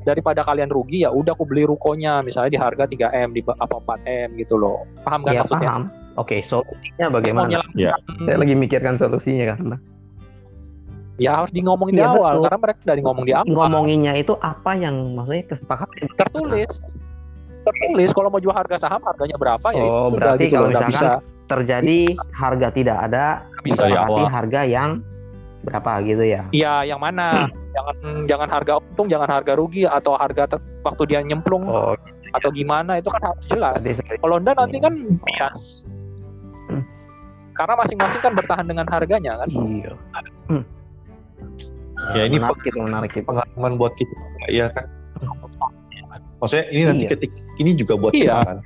daripada 0.03 0.43
kalian 0.43 0.67
rugi 0.67 1.03
ya 1.03 1.11
udah 1.11 1.33
aku 1.33 1.45
beli 1.45 1.63
rukonya 1.63 2.21
misalnya 2.21 2.51
di 2.51 2.59
harga 2.59 2.85
3 2.85 3.15
m 3.15 3.29
di 3.31 3.41
apa 3.41 3.77
4 3.79 4.03
m 4.27 4.29
gitu 4.37 4.55
loh. 4.55 4.83
Paham 5.01 5.23
kan 5.23 5.33
Ya 5.33 5.41
maksudnya? 5.43 5.69
paham. 5.69 5.83
Oke, 6.15 6.37
solusinya 6.41 7.07
Mau 7.09 7.17
bagaimana? 7.17 7.65
Ya. 7.73 7.97
Saya 8.21 8.37
lagi 8.37 8.53
mikirkan 8.53 8.95
solusinya 8.95 9.57
kan. 9.57 9.81
ya 11.17 11.39
harus 11.39 11.53
di 11.53 11.61
ngomongin 11.61 11.95
di 11.95 12.03
Iya, 12.03 12.09
awal 12.09 12.35
betul. 12.35 12.45
karena 12.49 12.59
mereka 12.59 12.81
dari 12.83 13.01
ngomong 13.01 13.25
di 13.25 13.33
awal 13.37 13.47
Ngomonginnya 13.47 14.13
itu 14.17 14.33
apa 14.41 14.71
yang 14.75 14.97
maksudnya 15.15 15.45
kesepakatan? 15.47 16.09
tertulis 16.17 16.73
tertulis 17.63 18.11
kalau 18.11 18.27
mau 18.27 18.41
jual 18.43 18.51
harga 18.51 18.77
saham 18.81 18.99
harganya 19.07 19.37
berapa 19.39 19.69
ya 19.71 19.83
Oh, 19.83 20.09
itu 20.09 20.19
berarti 20.19 20.45
gitu 20.49 20.55
kalau 20.57 20.67
loh, 20.67 20.73
nggak 20.73 20.89
misalkan 20.89 21.13
bisa 21.23 21.47
terjadi 21.47 21.99
harga 22.33 22.69
tidak 22.73 22.97
ada, 23.07 23.27
nggak 23.45 23.63
bisa 23.63 23.85
ya 23.87 24.03
harga 24.27 24.61
yang 24.65 24.91
berapa 25.63 25.91
gitu 26.03 26.25
ya? 26.27 26.43
Iya, 26.51 26.75
yang 26.91 26.99
mana 26.99 27.47
jangan 27.73 27.97
jangan 28.29 28.49
harga 28.49 28.73
untung 28.79 29.09
jangan 29.09 29.29
harga 29.29 29.53
rugi 29.57 29.83
atau 29.85 30.13
harga 30.15 30.45
ter- 30.47 30.65
waktu 30.85 31.03
dia 31.09 31.21
nyemplung 31.21 31.65
Oh, 31.65 31.97
atau 32.33 32.49
gimana 32.49 32.97
itu 32.97 33.09
kan 33.09 33.23
harus 33.25 33.45
jelas 33.49 33.81
kalau 34.21 34.37
enggak 34.37 34.57
nanti 34.57 34.77
kan 34.79 34.93
bias 35.21 35.85
Hmm. 36.63 36.79
karena 37.53 37.75
masing-masing 37.75 38.23
kan 38.23 38.33
bertahan 38.33 38.65
dengan 38.65 38.87
harganya 38.87 39.33
kan 39.43 39.49
Iya. 39.51 39.93
Ya, 42.15 42.23
ini 42.27 42.37
menarik 42.37 42.67
itu, 42.67 42.79
menarik 42.79 43.13
itu. 43.15 43.23
Pengalaman 43.23 43.73
buat 43.79 43.95
kita 43.95 44.15
ya 44.51 44.67
kan. 44.71 44.87
Maksudnya 46.39 46.67
ini 46.71 46.83
nanti 46.83 47.05
Iya. 47.07 47.11
ketik 47.15 47.31
ini 47.59 47.71
juga 47.79 47.95
buat 47.95 48.11
Iya. 48.11 48.23
kita 48.35 48.39
kan. 48.43 48.59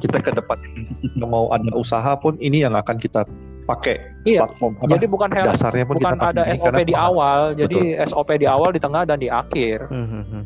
Kita 0.00 0.16
ke 0.18 0.30
depan 0.32 0.58
kita 1.04 1.26
mau 1.28 1.52
ada 1.52 1.68
usaha 1.76 2.12
pun 2.16 2.40
ini 2.40 2.64
yang 2.64 2.72
akan 2.72 2.96
kita 2.96 3.28
pakai 3.70 3.96
Iya. 4.22 4.40
platform 4.42 4.72
apa 4.76 4.90
jadi 4.92 5.06
bukan 5.06 5.28
hel- 5.30 5.46
dasarnya 5.46 5.84
pun 5.84 5.94
bukan 5.96 6.12
kita 6.12 6.26
ada 6.28 6.42
ini 6.44 6.58
SOP 6.58 6.78
di 6.82 6.94
awal 6.94 7.38
jadi 7.54 7.78
SOP 8.04 8.30
di 8.34 8.46
awal 8.46 8.70
di 8.70 8.80
tengah 8.80 9.02
dan 9.04 9.16
di 9.16 9.28
akhir 9.28 9.78
Mhm. 9.86 10.42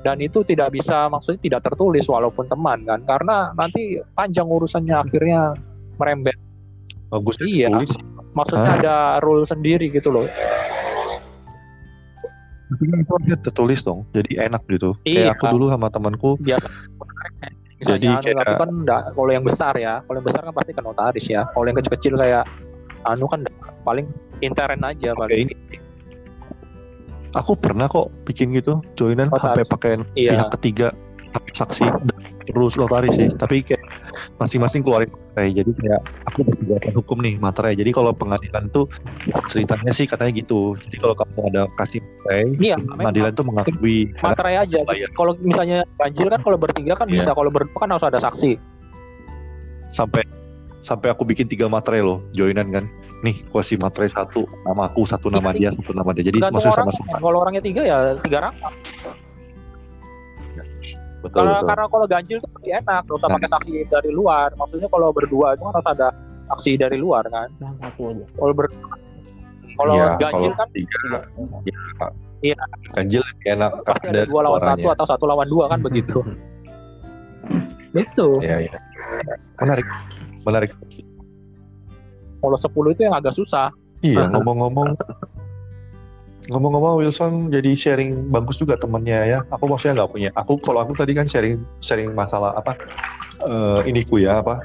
dan 0.00 0.16
itu 0.18 0.40
tidak 0.42 0.68
bisa 0.70 1.06
maksudnya 1.06 1.40
tidak 1.40 1.60
tertulis 1.62 2.04
walaupun 2.04 2.44
teman 2.44 2.80
kan 2.82 3.00
karena 3.02 3.36
nanti 3.52 3.96
panjang 4.10 4.44
urusannya 4.46 4.96
akhirnya 4.98 5.52
merembet 5.94 6.36
bagus 7.08 7.36
Iya. 7.38 7.68
tulis 7.70 7.92
Maksudnya 8.34 8.66
Hah? 8.66 8.78
ada 8.80 8.96
rule 9.22 9.46
sendiri 9.46 9.86
gitu 9.88 10.10
loh. 10.10 10.26
tapi 12.66 12.90
kan 12.90 12.98
itu 12.98 13.14
tertulis 13.38 13.80
dong 13.80 14.02
jadi 14.10 14.50
enak 14.50 14.66
gitu 14.66 14.98
Iya. 15.02 15.30
kayak 15.30 15.38
aku 15.38 15.44
dulu 15.52 15.64
sama 15.68 15.86
temanku 15.86 16.30
Biasa. 16.36 16.66
Misalnya, 17.84 18.00
Jadi 18.00 18.08
anu, 18.08 18.24
kayak- 18.24 18.38
tapi 18.40 18.54
kan 18.56 18.70
enggak, 18.72 19.02
kalau 19.12 19.30
yang 19.30 19.44
besar 19.44 19.74
ya, 19.76 19.94
kalau 20.00 20.16
yang 20.16 20.26
besar 20.26 20.40
kan 20.40 20.54
pasti 20.54 20.72
ke 20.72 20.80
notaris 20.80 21.26
ya. 21.26 21.40
Kalau 21.46 21.64
yang 21.68 21.76
kecil-kecil 21.76 22.14
kayak 22.16 22.44
anu 23.04 23.24
kan 23.28 23.40
paling 23.84 24.06
intern 24.40 24.80
aja 24.80 25.12
kayak 25.12 25.20
paling. 25.20 25.36
ini 25.44 25.54
aku 27.30 27.52
pernah 27.52 27.84
kok 27.84 28.08
bikin 28.24 28.48
gitu 28.50 28.80
joinan 28.94 29.28
Notaris. 29.28 29.44
sampai 29.44 29.64
pakai 29.68 29.92
Iya. 30.16 30.30
pihak 30.32 30.48
ketiga 30.56 30.88
saksi 31.52 31.84
perlu 32.46 32.72
notaris 32.72 33.12
sih 33.12 33.28
tapi 33.28 33.60
kayak 33.60 33.83
masing-masing 34.34 34.82
keluarin 34.82 35.10
materai 35.10 35.50
jadi 35.54 35.70
kayak 35.70 36.00
aku 36.26 36.38
berkegiatan 36.42 36.94
hukum 36.98 37.18
nih 37.22 37.34
materai 37.38 37.74
jadi 37.78 37.90
kalau 37.94 38.10
pengadilan 38.10 38.66
tuh 38.74 38.90
ceritanya 39.48 39.92
sih 39.94 40.04
katanya 40.04 40.32
gitu. 40.36 40.76
Jadi 40.76 40.96
kalau 41.00 41.14
kamu 41.16 41.38
ada 41.52 41.62
kasih 41.80 42.00
materai 42.02 42.42
Iya, 42.60 42.76
pengadilan 42.78 43.32
tuh 43.32 43.44
mengakui 43.46 43.98
materai 44.20 44.54
aja. 44.60 44.78
Kalau 45.16 45.32
misalnya 45.40 45.78
ganjil 45.96 46.28
kan 46.28 46.40
kalau 46.44 46.58
bertiga 46.60 46.92
kan 46.96 47.06
Iya. 47.08 47.24
bisa, 47.24 47.30
kalau 47.32 47.50
berdua 47.50 47.78
kan 47.78 47.88
harus 47.90 48.06
ada 48.06 48.20
saksi. 48.20 48.52
sampai 49.94 50.26
sampai 50.82 51.06
aku 51.14 51.22
bikin 51.22 51.46
tiga 51.46 51.70
materai 51.70 52.02
loh 52.02 52.18
joinan 52.34 52.66
kan. 52.74 52.84
Nih 53.22 53.46
kuasi 53.48 53.78
materai 53.78 54.10
satu 54.10 54.44
nama 54.66 54.90
aku 54.90 55.06
satu 55.06 55.30
nama 55.30 55.54
dia 55.54 55.70
satu 55.70 55.94
nama 55.94 56.10
dia. 56.10 56.26
Jadi 56.26 56.42
maksudnya 56.42 56.74
sama-sama. 56.74 57.22
Kalau 57.22 57.38
orangnya 57.40 57.62
tiga 57.62 57.82
ya 57.86 57.96
tiga 58.18 58.50
rangkap. 58.50 58.72
Betul 61.24 61.40
Karena 61.40 61.52
betul 61.56 61.68
karena 61.72 61.84
kalau 61.88 62.06
ganjil 62.06 62.36
tuh 62.38 62.50
lebih 62.60 62.72
enak, 62.78 63.00
nggak 63.02 63.16
usah 63.16 63.26
Nah. 63.26 63.34
pakai 63.34 63.48
saksi 63.50 63.72
dari 63.88 64.10
luar. 64.10 64.48
Maksudnya 64.54 64.88
kalau 64.88 65.08
berdua 65.10 65.46
itu 65.52 65.62
kan 65.62 65.72
harus 65.72 65.88
ada 65.90 66.08
saksi 66.46 66.72
dari 66.76 66.96
luar 67.00 67.24
kan. 67.26 67.48
Kalau 68.36 68.52
ber 68.52 68.66
kalau 69.74 69.92
Iya, 69.92 70.06
ganjil 70.20 70.52
kalau 70.52 70.60
kan 70.60 70.68
tiga 70.70 70.98
ya, 71.66 71.76
Iya. 72.44 72.56
ganjil 72.94 73.22
lebih 73.24 73.48
enak 73.50 73.70
pasti 73.82 74.06
ada 74.06 74.22
dua 74.28 74.40
lawan 74.44 74.60
satu 74.62 74.86
atau 74.92 75.06
satu 75.08 75.24
lawan 75.24 75.48
dua 75.48 75.64
kan 75.66 75.80
begitu. 75.80 76.20
Itu. 77.94 78.28
ya 78.40 78.58
ya 78.58 78.74
menarik 79.60 79.86
menarik 80.42 80.70
Kalau 82.38 82.58
10 82.60 82.92
itu 82.92 83.00
yang 83.02 83.16
agak 83.16 83.32
susah. 83.32 83.72
iya 84.00 84.28
ngomong-ngomong 84.28 84.92
ngomong-ngomong 86.44 87.00
Wilson 87.00 87.48
jadi 87.48 87.72
sharing 87.72 88.28
bagus 88.28 88.60
juga 88.60 88.76
temennya 88.76 89.20
ya 89.24 89.38
aku 89.48 89.64
maksudnya 89.64 90.04
nggak 90.04 90.12
punya 90.12 90.30
aku 90.36 90.60
kalau 90.60 90.84
aku 90.84 90.92
tadi 90.92 91.16
kan 91.16 91.24
sharing 91.24 91.56
sharing 91.80 92.12
masalah 92.12 92.52
apa 92.52 92.76
eh 93.42 93.80
iniku 93.88 94.20
ya 94.20 94.44
apa 94.44 94.60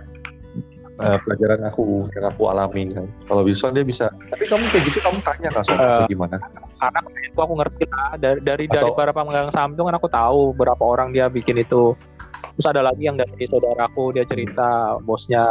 eh, 0.99 1.17
pelajaran 1.23 1.63
aku 1.63 2.03
yang 2.11 2.27
aku 2.27 2.41
alami 2.51 2.83
kan 2.91 3.07
kalau 3.25 3.47
Wilson 3.47 3.71
dia 3.71 3.87
bisa 3.87 4.11
tapi 4.27 4.43
kamu 4.43 4.63
kayak 4.67 4.83
gitu 4.91 4.99
kamu 4.99 5.19
tanya 5.23 5.49
kak 5.55 5.63
soal 5.63 5.79
Eh, 5.79 6.07
gimana 6.11 6.35
Karena 6.79 6.99
itu 7.23 7.39
aku 7.39 7.53
ngerti 7.59 7.83
lah 7.91 8.11
dari 8.15 8.39
dari, 8.39 8.65
dari 8.67 8.83
Atau- 8.87 8.95
para 8.95 9.11
pemegang 9.11 9.51
saham 9.51 9.75
itu 9.75 9.83
kan 9.83 9.95
aku 9.95 10.07
tahu 10.07 10.55
berapa 10.55 10.79
orang 10.79 11.11
dia 11.11 11.27
bikin 11.27 11.59
itu. 11.59 11.91
Terus 12.55 12.67
ada 12.71 12.79
lagi 12.79 13.03
yang 13.03 13.19
dari 13.19 13.47
saudaraku 13.47 14.15
dia 14.15 14.23
cerita 14.23 14.95
bosnya 15.03 15.43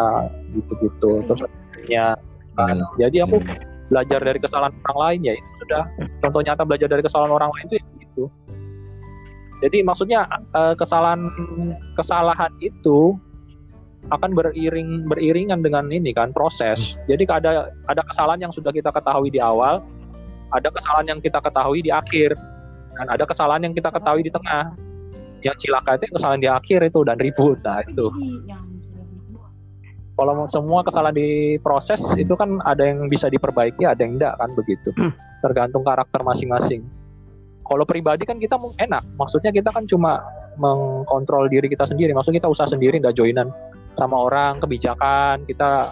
gitu-gitu. 0.52 1.20
Terus 1.24 1.40
akhirnya 1.44 2.16
Hmm. 2.56 2.80
jadi 2.96 3.22
aku 3.22 3.44
belajar 3.88 4.20
dari 4.20 4.38
kesalahan 4.38 4.72
orang 4.85 4.98
lain 4.98 5.20
ya 5.24 5.33
itu 5.37 5.51
sudah. 5.64 5.85
Contoh 6.20 6.40
nyata 6.44 6.62
belajar 6.64 6.88
dari 6.88 7.03
kesalahan 7.03 7.33
orang 7.33 7.51
lain 7.53 7.64
itu 7.72 7.77
ya 7.81 7.85
gitu. 8.05 8.24
Jadi 9.59 9.79
maksudnya 9.83 10.20
eh, 10.55 10.74
kesalahan 10.79 11.20
kesalahan 11.98 12.53
itu 12.62 13.18
akan 14.09 14.31
beriring 14.33 15.05
beriringan 15.11 15.61
dengan 15.61 15.90
ini 15.90 16.14
kan 16.14 16.31
proses. 16.31 16.79
Jadi 17.11 17.27
ada 17.29 17.72
ada 17.90 18.03
kesalahan 18.07 18.48
yang 18.48 18.53
sudah 18.55 18.70
kita 18.70 18.94
ketahui 18.94 19.29
di 19.29 19.42
awal 19.42 19.83
ada 20.48 20.68
kesalahan 20.72 21.16
yang 21.16 21.20
kita 21.20 21.44
ketahui 21.44 21.85
di 21.85 21.92
akhir 21.92 22.33
dan 22.96 23.07
ada 23.12 23.24
kesalahan 23.29 23.68
yang 23.68 23.74
kita 23.77 23.92
ketahui 23.92 24.24
di 24.24 24.33
tengah. 24.33 24.72
Yang 25.38 25.70
cilaka 25.70 26.03
itu 26.03 26.11
kesalahan 26.18 26.40
di 26.42 26.51
akhir 26.51 26.81
itu 26.83 27.01
dan 27.07 27.16
ribut. 27.20 27.62
Nah 27.62 27.79
itu 27.87 28.07
kalau 30.18 30.50
semua 30.50 30.83
kesalahan 30.83 31.14
di 31.14 31.31
proses 31.62 32.02
itu 32.18 32.35
kan 32.35 32.59
ada 32.66 32.83
yang 32.83 33.07
bisa 33.07 33.31
diperbaiki 33.31 33.87
ada 33.87 34.02
yang 34.02 34.18
enggak 34.18 34.35
kan 34.35 34.50
begitu. 34.52 34.90
Tergantung 35.38 35.87
karakter 35.87 36.18
masing-masing. 36.20 36.83
Kalau 37.62 37.87
pribadi 37.87 38.26
kan 38.26 38.37
kita 38.37 38.59
mau- 38.59 38.74
enak. 38.74 38.98
Maksudnya 39.14 39.54
kita 39.54 39.70
kan 39.70 39.87
cuma 39.87 40.18
mengkontrol 40.59 41.46
diri 41.46 41.70
kita 41.70 41.87
sendiri. 41.87 42.11
Maksudnya 42.11 42.42
kita 42.42 42.50
usaha 42.50 42.66
sendiri 42.66 42.98
nggak 42.98 43.14
joinan 43.14 43.54
sama 43.94 44.26
orang 44.26 44.59
kebijakan 44.59 45.46
kita 45.46 45.90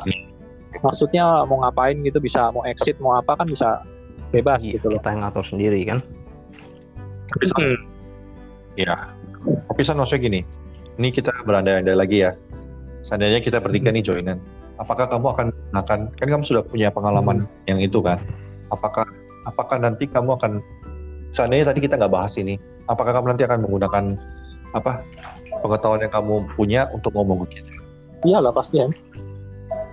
maksudnya 0.78 1.46
mau 1.46 1.62
ngapain 1.62 1.98
gitu 2.02 2.18
bisa 2.18 2.50
mau 2.50 2.62
exit 2.62 2.94
mau 2.98 3.14
apa 3.14 3.34
kan 3.34 3.46
bisa 3.46 3.82
bebas 4.30 4.62
Iya, 4.62 4.78
gitu 4.78 4.90
loh. 4.90 4.98
kita 4.98 5.08
yang 5.10 5.20
ngatur 5.22 5.44
sendiri 5.46 5.80
kan? 5.86 5.98
Tapi 7.30 7.44
San, 7.46 7.62
ya. 8.74 8.94
Tapi 9.70 9.80
San 9.82 9.96
maksudnya 9.98 10.22
gini. 10.22 10.40
Ini 10.96 11.08
kita 11.12 11.30
berandai-andai 11.44 11.94
lagi 11.94 12.24
ya 12.24 12.32
seandainya 13.06 13.38
kita 13.38 13.62
bertiga 13.62 13.94
nih 13.94 14.02
joinan 14.02 14.42
apakah 14.76 15.06
kamu 15.06 15.30
akan 15.30 15.46
akan 15.78 16.10
kan 16.10 16.26
kamu 16.26 16.42
sudah 16.42 16.66
punya 16.66 16.90
pengalaman 16.90 17.46
yang 17.70 17.78
itu 17.78 18.02
kan 18.02 18.18
apakah 18.74 19.06
apakah 19.46 19.78
nanti 19.78 20.10
kamu 20.10 20.34
akan 20.34 20.58
seandainya 21.30 21.70
tadi 21.70 21.86
kita 21.86 21.94
nggak 21.94 22.10
bahas 22.10 22.34
ini 22.34 22.58
apakah 22.90 23.14
kamu 23.14 23.30
nanti 23.30 23.46
akan 23.46 23.62
menggunakan 23.62 24.04
apa 24.74 25.06
pengetahuan 25.62 26.02
yang 26.02 26.10
kamu 26.10 26.34
punya 26.58 26.90
untuk 26.90 27.14
ngomong 27.14 27.46
ke 27.46 27.62
kita? 27.62 27.70
Iyalah 28.26 28.50
pasti 28.50 28.82
ya 28.82 28.90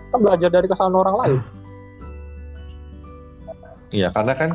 kan 0.10 0.20
belajar 0.20 0.50
dari 0.50 0.66
kesalahan 0.66 0.98
orang 0.98 1.16
lain. 1.22 1.40
Iya 3.94 4.10
karena 4.10 4.34
kan 4.34 4.50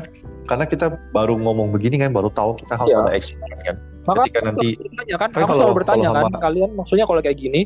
karena 0.45 0.65
kita 0.67 0.85
baru 1.15 1.39
ngomong 1.39 1.71
begini 1.71 1.95
kan 1.95 2.11
baru 2.11 2.27
tahu 2.27 2.59
kita 2.59 2.75
harus 2.75 2.91
Iya. 2.91 2.99
ada 3.07 3.11
action 3.15 3.37
kan. 3.63 3.75
Maka 4.03 4.19
ketika 4.27 4.39
nanti 4.51 4.67
bertanya 4.75 5.15
kan, 5.15 5.29
Kan 5.31 5.39
kamu 5.39 5.47
kalau- 5.47 5.75
bertanya 5.77 6.07
kalau 6.11 6.15
kan, 6.19 6.25
sama- 6.27 6.41
kalian 6.43 6.69
maksudnya 6.75 7.05
kalau 7.07 7.21
kayak 7.21 7.37
gini, 7.39 7.61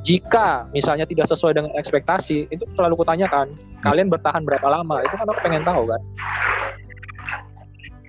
jika 0.00 0.66
misalnya 0.70 1.04
tidak 1.04 1.26
sesuai 1.26 1.52
dengan 1.52 1.72
ekspektasi, 1.74 2.48
itu 2.48 2.64
selalu 2.74 2.96
kutanyakan, 2.96 3.50
kalian 3.80 4.08
bertahan 4.08 4.42
berapa 4.42 4.64
lama? 4.64 5.02
Itu 5.02 5.14
kan 5.14 5.26
aku 5.26 5.40
pengen 5.42 5.62
tahu 5.62 5.84
kan. 5.84 6.00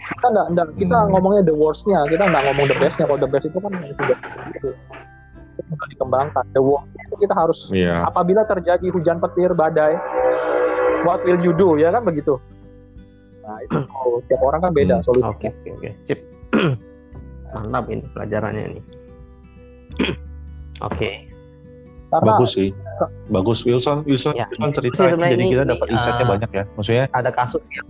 Kita 0.10 0.28
enggak, 0.28 0.48
enggak 0.52 0.68
kita 0.76 0.98
Hmm. 0.98 1.10
ngomongnya 1.12 1.42
the 1.44 1.54
worst-nya, 1.54 2.00
kita 2.08 2.24
enggak 2.24 2.44
ngomong 2.44 2.66
the 2.66 2.78
best-nya. 2.78 3.06
Kalau 3.06 3.20
the 3.20 3.30
best 3.30 3.46
itu 3.46 3.58
kan 3.58 3.72
yang 3.74 3.94
sudah 3.96 4.18
itu. 4.50 4.70
Dikembangkan. 5.90 6.44
The 6.52 6.64
worst 6.64 6.88
itu 6.94 7.16
kita 7.20 7.34
harus 7.36 7.60
Iya. 7.70 8.04
apabila 8.04 8.42
terjadi 8.44 8.88
hujan 8.90 9.20
petir, 9.20 9.52
badai, 9.52 9.96
what 11.04 11.22
will 11.24 11.40
you 11.40 11.52
do? 11.52 11.76
Ya 11.76 11.90
kan 11.90 12.04
begitu. 12.04 12.40
Nah, 13.40 13.58
itu 13.62 13.76
oh, 13.98 14.22
tiap 14.26 14.42
orang 14.42 14.62
kan 14.62 14.72
beda 14.72 14.96
Hmm, 14.96 15.06
solusinya. 15.06 15.34
oke 15.36 15.48
oke 15.52 15.70
oke 15.74 15.90
sip 16.00 16.20
mantap 17.50 17.86
ini 17.88 18.06
pelajarannya 18.14 18.64
ini 18.68 18.82
oke 20.86 21.10
Karena 22.10 22.26
bagus 22.34 22.50
sih. 22.52 22.70
bagus. 23.30 23.58
Wilson 23.62 24.02
Wilson, 24.04 24.34
Ya. 24.34 24.46
Wilson 24.50 24.70
cerita 24.74 25.02
jadi 25.08 25.38
ini- 25.38 25.50
kita 25.50 25.64
ini, 25.64 25.72
dapat 25.72 25.88
insight-nya 25.90 26.26
uh, 26.26 26.32
banyak 26.34 26.50
ya. 26.52 26.64
Maksudnya 26.74 27.06
ada 27.12 27.30
kasus 27.30 27.62
yang 27.70 27.88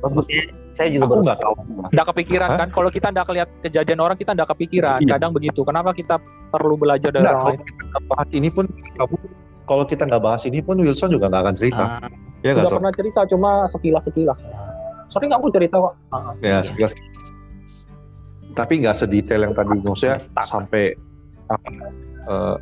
bagusnya 0.00 0.42
saya 0.70 0.88
juga 0.88 1.04
aku 1.04 1.10
baru 1.10 1.22
nggak 1.24 1.38
tahu. 1.38 1.54
nggak 1.90 2.06
kepikiran 2.08 2.48
Hah? 2.48 2.58
kan? 2.58 2.68
Kalau 2.70 2.90
kita 2.90 3.06
nggak 3.10 3.26
lihat 3.30 3.48
kejadian 3.60 3.98
orang 4.00 4.16
kita 4.16 4.30
nggak 4.32 4.48
kepikiran. 4.48 4.98
Iya. 4.98 5.10
kadang 5.12 5.30
begitu. 5.30 5.60
Kenapa 5.62 5.90
kita 5.92 6.16
perlu 6.48 6.74
belajar 6.74 7.10
dari 7.10 7.22
Nggak, 7.22 7.34
orang 7.34 7.46
lain? 7.50 7.60
nggak 7.60 8.02
bahas 8.06 8.28
ini 8.30 8.48
pun 8.48 8.64
kamu 8.70 9.16
kalau 9.64 9.84
kita 9.84 10.02
nggak 10.04 10.22
bahas 10.22 10.42
ini 10.44 10.58
pun 10.60 10.76
Wilson 10.76 11.10
juga 11.10 11.26
nggak 11.26 11.42
akan 11.42 11.54
cerita. 11.54 11.84
Ah, 11.84 12.06
ya 12.40 12.50
nggak 12.50 12.64
nggak 12.64 12.78
pernah 12.78 12.92
cerita 12.94 13.20
cuma 13.26 13.50
sekilas 13.68 14.02
sekilas 14.04 14.38
sering 15.10 15.30
aku 15.30 15.46
cerita 15.48 15.76
kok. 15.76 15.94
Ah, 16.10 16.30
ya 16.38 16.58
Iya. 16.58 16.58
sekilas. 16.64 16.92
Tapi 18.52 18.72
nggak 18.78 18.94
sedetail 18.94 19.40
yang 19.42 19.54
tadi 19.54 19.74
maksudnya 19.80 20.16
sampai 20.40 20.94
apa 21.44 21.68
eh, 22.24 22.56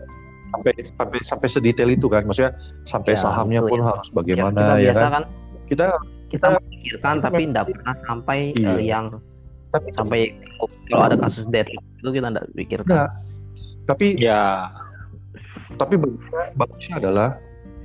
sampai 0.53 0.73
sampai 0.93 1.19
sampai 1.25 1.49
sedetail 1.49 1.91
itu 1.91 2.07
kan. 2.07 2.23
Maksudnya 2.23 2.53
sampai 2.85 3.13
Ya, 3.17 3.21
sahamnya 3.21 3.61
itu 3.61 3.71
pun 3.73 3.81
ya. 3.81 3.85
harus 3.89 4.07
ya, 4.07 4.15
bagaimana 4.15 4.59
kita 4.61 4.73
ya, 4.73 4.77
biasa 4.85 5.01
kan? 5.01 5.11
kan 5.13 5.25
kita 5.67 5.87
kita 6.29 6.47
memikirkan 6.53 7.15
tapi 7.19 7.43
tidak 7.49 7.65
pernah 7.69 7.97
sampai 8.05 8.39
Iya. 8.55 8.71
eh, 8.71 8.81
yang 8.85 9.05
tapi 9.73 9.89
sampai 9.97 10.21
kalau 10.87 11.05
ada 11.09 11.17
kasus 11.17 11.45
deadlock 11.49 11.85
itu 11.97 12.11
kita 12.13 12.27
tidak 12.29 12.45
pikirkan. 12.53 12.89
Nggak. 12.89 13.11
tapi 13.83 14.07
ya. 14.15 14.69
tapi 15.75 15.97
bagusnya, 15.97 16.43
bagusnya 16.55 16.95
adalah 17.01 17.29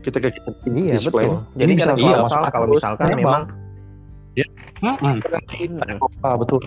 ketika 0.03 0.27
kita 0.27 0.49
iya 0.69 0.93
display 0.93 1.23
betul. 1.23 1.39
Jadi 1.55 1.71
bisa 1.73 1.91
iya, 1.95 2.15
misal 2.19 2.41
kalau 2.51 2.67
misalkan 2.69 3.05
Memang. 3.15 3.23
memang 3.23 3.43
Mm-mm. 4.77 5.17
ah 6.21 6.35
betul. 6.37 6.59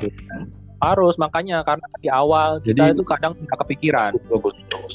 Harus 0.81 1.15
makanya 1.21 1.61
karena 1.63 1.87
di 2.01 2.09
awal 2.11 2.59
kita 2.65 2.89
Jadi- 2.91 2.97
itu 2.99 3.05
kadang 3.07 3.33
nggak 3.37 3.59
kepikiran. 3.63 4.11
Bagus 4.33 4.57
bagus 4.67 4.95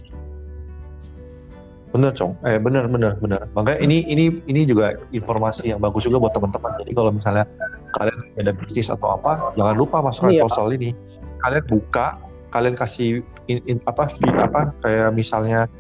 bener 1.95 2.11
cong 2.11 2.35
eh 2.43 2.59
bener 2.59 2.83
bener 2.91 3.15
bener 3.23 3.39
makanya 3.55 3.79
ini 3.79 4.03
ini 4.03 4.25
ini 4.51 4.67
juga 4.67 4.99
informasi 5.15 5.71
yang 5.71 5.79
bagus 5.79 6.03
juga 6.03 6.19
buat 6.19 6.35
teman-teman 6.35 6.75
jadi 6.83 6.91
kalau 6.91 7.11
misalnya 7.15 7.47
kalian 7.95 8.19
ada 8.35 8.51
bisnis 8.51 8.91
atau 8.91 9.15
apa 9.15 9.55
jangan 9.55 9.75
lupa 9.79 10.03
masuk 10.03 10.27
Iya. 10.27 10.43
proposal 10.43 10.75
ini 10.75 10.91
kalian 11.39 11.63
buka 11.71 12.19
kalian 12.51 12.75
kasih 12.75 13.23
in, 13.47 13.63
in- 13.63 13.83
apa 13.87 14.11
fee 14.11 14.27
apa 14.27 14.75
kayak 14.83 15.15
misalnya 15.15 15.71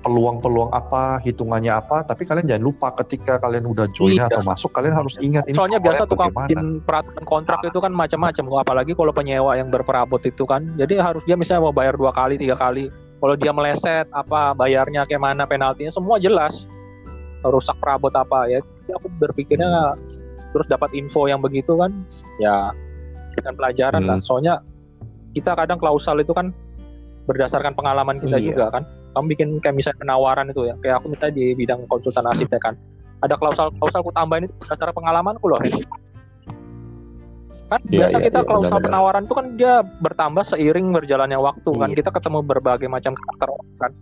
peluang-peluang 0.00 0.72
apa, 0.72 1.20
hitungannya 1.20 1.76
apa, 1.76 2.00
tapi 2.08 2.24
kalian 2.24 2.48
jangan 2.48 2.64
lupa 2.72 2.88
ketika 3.04 3.36
kalian 3.36 3.68
udah 3.68 3.84
join 3.92 4.16
Iya. 4.16 4.32
atau 4.32 4.40
masuk, 4.40 4.72
kalian 4.72 4.96
harus 4.96 5.20
ingat 5.20 5.44
ini 5.44 5.60
Soalnya 5.60 5.76
biasa 5.76 6.08
tukang 6.08 6.32
bikin 6.32 6.80
peraturan 6.88 7.24
kontrak 7.28 7.60
itu 7.68 7.78
kan 7.84 7.92
macam-macam, 7.92 8.64
apalagi 8.64 8.96
kalau 8.96 9.12
penyewa 9.12 9.52
yang 9.60 9.68
berperabot 9.68 10.24
itu 10.24 10.48
kan. 10.48 10.64
Jadi 10.80 10.96
harus 10.96 11.20
dia 11.28 11.36
misalnya 11.36 11.68
mau 11.68 11.74
bayar 11.76 12.00
dua 12.00 12.16
kali, 12.16 12.40
tiga 12.40 12.56
kali. 12.56 12.88
Kalau 13.20 13.34
dia 13.36 13.52
meleset, 13.52 14.08
apa 14.10 14.56
bayarnya 14.56 15.04
kayak 15.04 15.20
mana, 15.20 15.44
penaltinya 15.44 15.92
semua 15.92 16.16
jelas. 16.16 16.56
Rusak 17.44 17.76
perabot 17.76 18.12
apa 18.12 18.48
ya. 18.48 18.60
Jadi 18.60 18.90
aku 18.96 19.06
berpikirnya 19.20 19.92
terus 20.50 20.66
dapat 20.66 20.90
info 20.96 21.28
yang 21.28 21.38
begitu 21.40 21.76
kan, 21.76 21.92
ya 22.40 22.72
dengan 23.36 23.54
pelajaran 23.54 24.02
Hmm. 24.02 24.08
lah. 24.08 24.18
Soalnya 24.24 24.54
kita 25.36 25.52
kadang 25.54 25.78
klausal 25.78 26.18
itu 26.18 26.32
kan 26.32 26.50
berdasarkan 27.28 27.76
pengalaman 27.76 28.18
kita 28.18 28.40
Iya. 28.40 28.46
juga 28.50 28.64
kan. 28.72 28.82
Kamu 29.14 29.26
bikin 29.30 29.48
kayak 29.60 29.76
misalnya 29.76 29.98
penawaran 30.00 30.46
itu 30.50 30.66
ya, 30.66 30.74
kayak 30.80 31.02
aku 31.02 31.06
misalnya 31.12 31.34
di 31.36 31.44
bidang 31.54 31.80
konsultan 31.86 32.24
arsitek 32.26 32.60
kan. 32.62 32.74
Ada 33.20 33.36
klausal-klausal 33.36 34.00
aku 34.00 34.12
tambahin 34.16 34.48
itu 34.48 34.54
berdasarkan 34.64 34.96
pengalamanku 34.96 35.44
loh. 35.44 35.60
Kan 37.70 37.80
Iya, 37.86 38.10
biasa 38.10 38.16
iya, 38.18 38.26
kita 38.26 38.40
iya, 38.42 38.46
klausal 38.46 38.66
benar-benar. 38.68 38.86
penawaran 38.90 39.22
itu 39.22 39.34
kan 39.34 39.46
dia 39.54 39.72
bertambah 40.02 40.44
seiring 40.44 40.86
berjalannya 40.90 41.38
waktu 41.38 41.70
kan. 41.70 41.88
Iya. 41.88 41.96
Kita 42.02 42.10
ketemu 42.10 42.38
berbagai 42.42 42.88
macam 42.90 43.12
karakter 43.14 43.48
kan. 43.78 43.92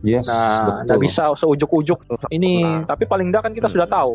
Yes, 0.00 0.24
Nah, 0.24 0.86
nggak 0.86 1.00
bisa 1.02 1.28
seujuk-ujuk 1.36 2.00
ini, 2.30 2.62
tapi 2.86 3.04
paling 3.04 3.28
enggak 3.28 3.44
kan 3.44 3.52
kita 3.52 3.68
Hmm. 3.68 3.74
sudah 3.76 3.84
tahu 3.84 4.12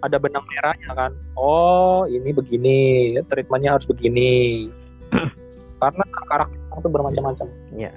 ada 0.00 0.16
benang 0.16 0.44
merahnya 0.46 0.90
kan. 0.94 1.10
Oh, 1.34 2.06
ini 2.06 2.30
begini, 2.30 2.78
treatmentnya 3.26 3.74
harus 3.74 3.84
begini. 3.84 4.68
Karena 5.82 6.04
karakter 6.28 6.48
itu 6.78 6.88
bermacam-macam. 6.88 7.46
Ya, 7.74 7.90